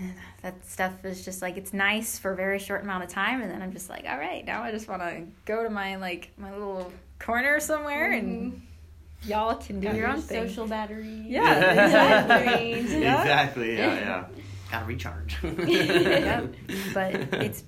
[0.42, 3.50] That stuff is just like it's nice for a very short amount of time, and
[3.50, 6.30] then I'm just like, all right, now I just want to go to my like
[6.38, 9.28] my little corner somewhere, and mm-hmm.
[9.28, 10.48] y'all can do Got your your own thing.
[10.48, 11.24] social battery.
[11.26, 12.72] Yeah, exactly.
[13.02, 13.20] Yeah.
[13.20, 13.76] exactly.
[13.76, 14.24] Yeah, yeah.
[14.70, 15.36] Gotta recharge.
[15.42, 16.46] yeah,
[16.94, 17.64] but it's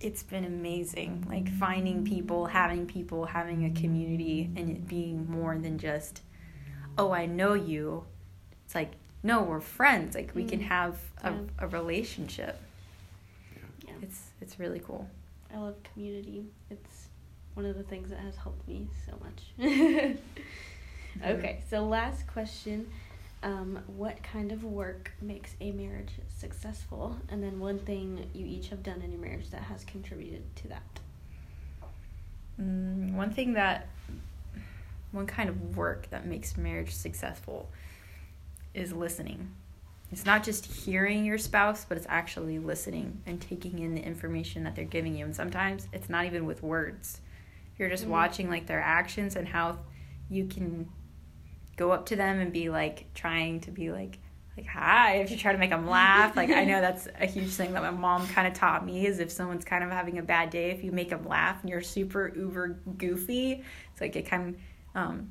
[0.00, 1.26] it's been amazing.
[1.28, 6.22] Like finding people, having people, having a community, and it being more than just,
[6.96, 8.04] oh, I know you.
[8.64, 8.92] It's like,
[9.22, 10.14] no, we're friends.
[10.14, 10.66] Like we can Mm.
[10.68, 11.38] have a, Yeah.
[11.58, 12.60] a relationship.
[13.86, 13.94] Yeah.
[14.02, 15.08] It's it's really cool.
[15.52, 16.44] I love community.
[16.70, 17.08] It's
[17.54, 20.18] one of the things that has helped me so much.
[21.24, 22.88] okay, so last question.
[23.42, 27.16] Um, what kind of work makes a marriage successful?
[27.28, 30.68] And then one thing you each have done in your marriage that has contributed to
[30.68, 31.00] that.
[32.60, 33.86] Mm, one thing that,
[35.12, 37.68] one kind of work that makes marriage successful
[38.76, 39.50] is listening.
[40.12, 44.62] It's not just hearing your spouse, but it's actually listening and taking in the information
[44.64, 45.24] that they're giving you.
[45.24, 47.20] And sometimes it's not even with words.
[47.78, 48.10] You're just Mhm.
[48.10, 49.78] watching like their actions and how
[50.30, 50.88] you can
[51.76, 54.18] go up to them and be like trying to be like
[54.56, 57.50] like hi if you try to make them laugh like i know that's a huge
[57.50, 60.22] thing that my mom kind of taught me is if someone's kind of having a
[60.22, 63.62] bad day if you make them laugh and you're super uber goofy
[63.92, 64.56] it's like it can
[64.94, 65.30] um,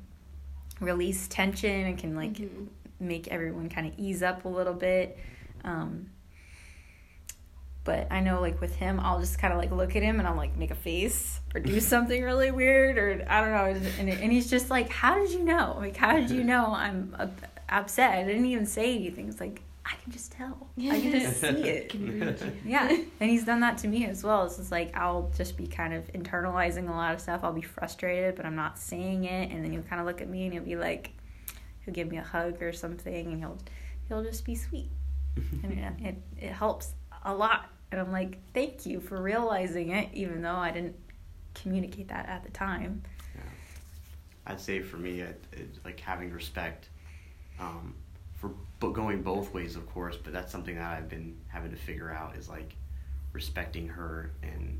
[0.80, 2.68] release tension and can like Mhm.
[3.00, 5.18] Make everyone kind of ease up a little bit.
[5.64, 6.10] Um,
[7.86, 10.28] but i know like with him i'll just kind of like look at him and
[10.28, 14.10] i'll like make a face or do something really weird or i don't know and,
[14.10, 15.76] and he's just like how did you know?
[15.78, 17.16] Like how did you know i'm
[17.68, 18.12] upset?
[18.12, 19.28] I didn't even say anything.
[19.28, 20.68] It's like i can just tell.
[20.76, 21.90] I can just see it.
[21.90, 22.88] Can yeah.
[23.20, 24.44] And he's done that to me as well.
[24.44, 27.40] It's just like i'll just be kind of internalizing a lot of stuff.
[27.44, 29.50] I'll be frustrated but i'm not saying it.
[29.52, 31.12] And then he'll kind of look at me and he'll be like
[31.86, 33.58] he'll give me a hug or something and he'll
[34.08, 34.90] he'll just be sweet
[35.62, 36.16] and it, it,
[36.46, 36.92] it helps
[37.24, 40.96] a lot and i'm like thank you for realizing it even though i didn't
[41.54, 43.02] communicate that at the time
[43.34, 43.40] Yeah.
[44.46, 46.88] I'd say for me, it, it's like having respect
[47.58, 47.94] um,
[48.34, 50.16] for but going both ways, of course.
[50.22, 52.76] But that's something that I've been having to figure out is like
[53.32, 54.78] respecting her and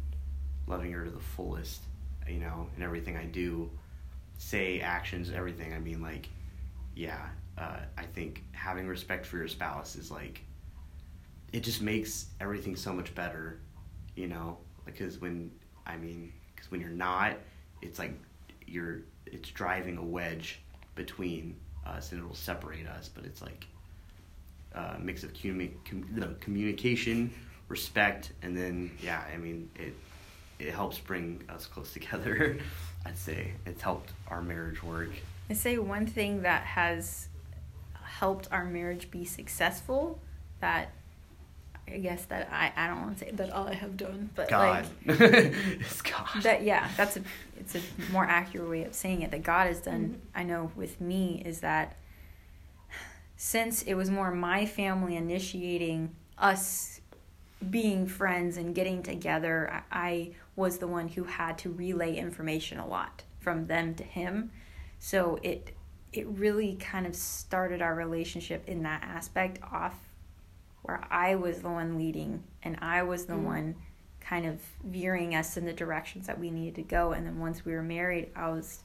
[0.66, 1.80] loving her to the fullest,
[2.28, 3.70] you know, in everything I do,
[4.38, 5.72] say, actions, everything.
[5.72, 6.28] I mean, like,
[6.96, 7.28] yeah,
[7.58, 10.42] uh, I think having respect for your spouse is like,
[11.52, 13.60] it just makes everything so much better,
[14.16, 15.50] you know, because when
[15.86, 17.36] I mean, because when you're not,
[17.82, 18.18] it's like
[18.66, 20.60] you're it's driving a wedge
[20.94, 23.66] between us and it'll separate us but it's like
[24.74, 27.32] uh, mix of communi- com- communication,
[27.68, 29.94] respect, and then yeah, I mean it
[30.58, 32.58] it helps bring us close together.
[33.04, 35.10] I'd say it's helped our marriage work.
[35.48, 37.28] I say one thing that has
[38.02, 40.18] helped our marriage be successful
[40.60, 40.90] that
[41.88, 44.48] I guess that I, I don't want to say that all I have done, but
[44.48, 46.42] God, like it's God.
[46.42, 47.22] that yeah, that's a
[47.60, 47.80] it's a
[48.10, 50.16] more accurate way of saying it that God has done.
[50.34, 50.38] Mhm.
[50.40, 51.96] I know with me is that
[53.36, 57.00] since it was more my family initiating us
[57.70, 62.78] being friends and getting together, I, I was the one who had to relay information
[62.78, 64.50] a lot from them to him.
[64.98, 65.74] So it
[66.12, 69.98] it really kind of started our relationship in that aspect off
[70.82, 73.42] where I was the one leading and I was the Mm.
[73.42, 73.74] one
[74.20, 77.12] kind of veering us in the directions that we needed to go.
[77.12, 78.80] And then once we were married, I was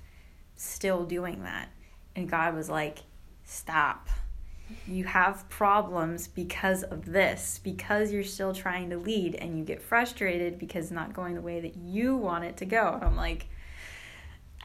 [0.55, 1.70] still doing that.
[2.16, 2.99] And God was like,
[3.43, 4.09] stop.
[4.88, 9.82] You have problems because of this, because you're still trying to lead and you get
[9.82, 12.93] frustrated because it's not going the way that you want it to go.
[12.93, 13.47] And I'm like,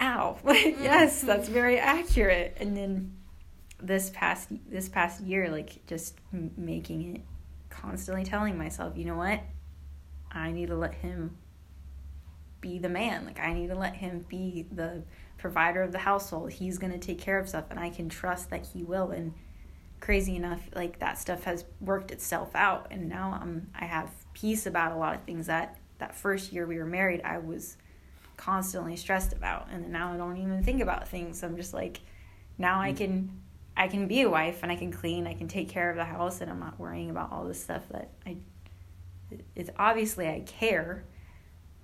[0.01, 0.39] ow.
[0.45, 1.27] Like, yes, mm-hmm.
[1.27, 2.57] that's very accurate.
[2.61, 3.17] And then
[3.81, 7.21] this past this past year like just m- making it
[7.69, 9.41] constantly telling myself you know what?
[10.31, 11.37] I need to let him
[12.61, 13.27] be the man.
[13.27, 15.03] Like i need to let him be the
[15.39, 16.53] provider of the household.
[16.53, 19.11] He's going to take care of stuff and i can trust that he will.
[19.11, 19.35] And
[20.01, 22.89] crazy enough like that stuff has worked itself out.
[22.91, 26.67] And now i'm i have peace about a lot of things that that first year
[26.67, 27.79] we were married i was
[28.37, 32.01] constantly stressed about and now i don't even think about things i'm just like
[32.59, 33.31] now i can
[33.77, 36.05] I can be a wife and I can clean, I can take care of the
[36.05, 38.39] house, and I'm not worrying about all this stuff that I.
[39.55, 41.05] It's obviously I care,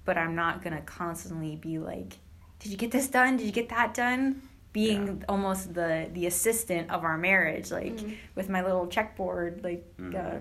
[0.06, 2.16] but I'm not gonna constantly be like,
[2.60, 3.36] "Did you get this done?
[3.36, 4.40] Did you get that done?"
[4.72, 8.16] Being almost the the assistant of our marriage, like Mhm.
[8.34, 10.14] with my little checkboard, like, Mhm.
[10.14, 10.38] uh,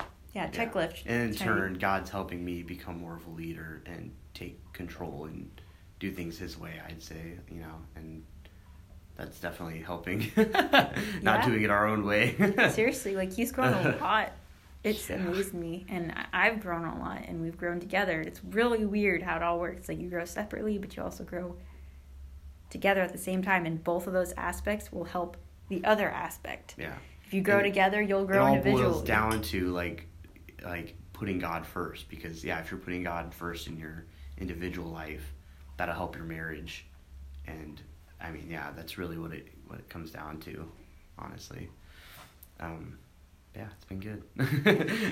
[0.00, 0.50] yeah, Yeah.
[0.50, 1.02] checklist.
[1.04, 5.48] And in turn, God's helping me become more of a leader and take control and
[5.98, 6.80] do things His way.
[6.86, 8.22] I'd say, you know, and
[9.16, 10.30] that's definitely helping.
[10.36, 10.92] Not
[11.24, 11.46] Yeah.
[11.46, 12.34] doing it our own way.
[12.70, 14.32] seriously like he's grown a lot
[14.84, 15.16] it's Yeah.
[15.16, 19.34] amazed me and i've grown a lot and we've grown together it's really weird how
[19.36, 21.56] it all works like you grow separately but you also grow
[22.70, 25.36] together at the same time and both of those aspects will help
[25.68, 26.94] the other aspect Yeah.
[27.26, 30.06] if you grow And together you'll grow It grow all individually boils down to like,
[30.62, 32.08] like putting God first.
[32.08, 34.04] Because yeah, if you're putting God first in your
[34.38, 35.32] individual life,
[35.76, 36.86] that'll help your marriage.
[37.46, 37.80] And
[38.20, 40.68] I mean, yeah, that's really what it what it comes down to,
[41.18, 41.68] honestly.
[42.60, 42.98] Um,
[43.54, 44.22] yeah, it's been good.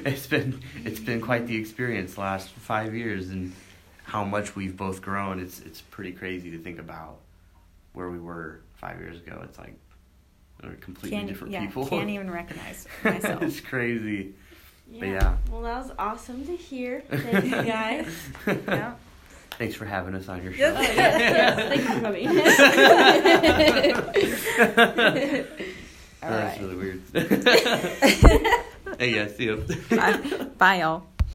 [0.05, 3.53] it's been it's been quite the experience the last five years, and
[4.05, 5.41] how much we've both grown.
[5.41, 7.19] It's it's pretty crazy to think about
[7.93, 9.41] where we were five years ago.
[9.45, 9.75] It's like
[10.63, 11.87] we're completely can't, different yeah, people.
[11.87, 14.35] can't even recognize myself it's crazy.
[14.91, 15.01] Yeah.
[15.01, 15.37] But yeah.
[15.51, 17.03] Well, that was awesome to hear.
[17.11, 18.07] Thank you guys.
[18.47, 18.95] yeah.
[19.59, 20.59] Thanks for having us on your show.
[20.59, 21.57] Yes, yes, yes.
[21.69, 22.29] Thank you for coming.
[26.23, 26.61] All That's right.
[26.61, 27.03] really weird.
[28.99, 29.65] hey, yeah, see you.
[29.91, 30.17] Bye.
[30.59, 31.05] Bye y'all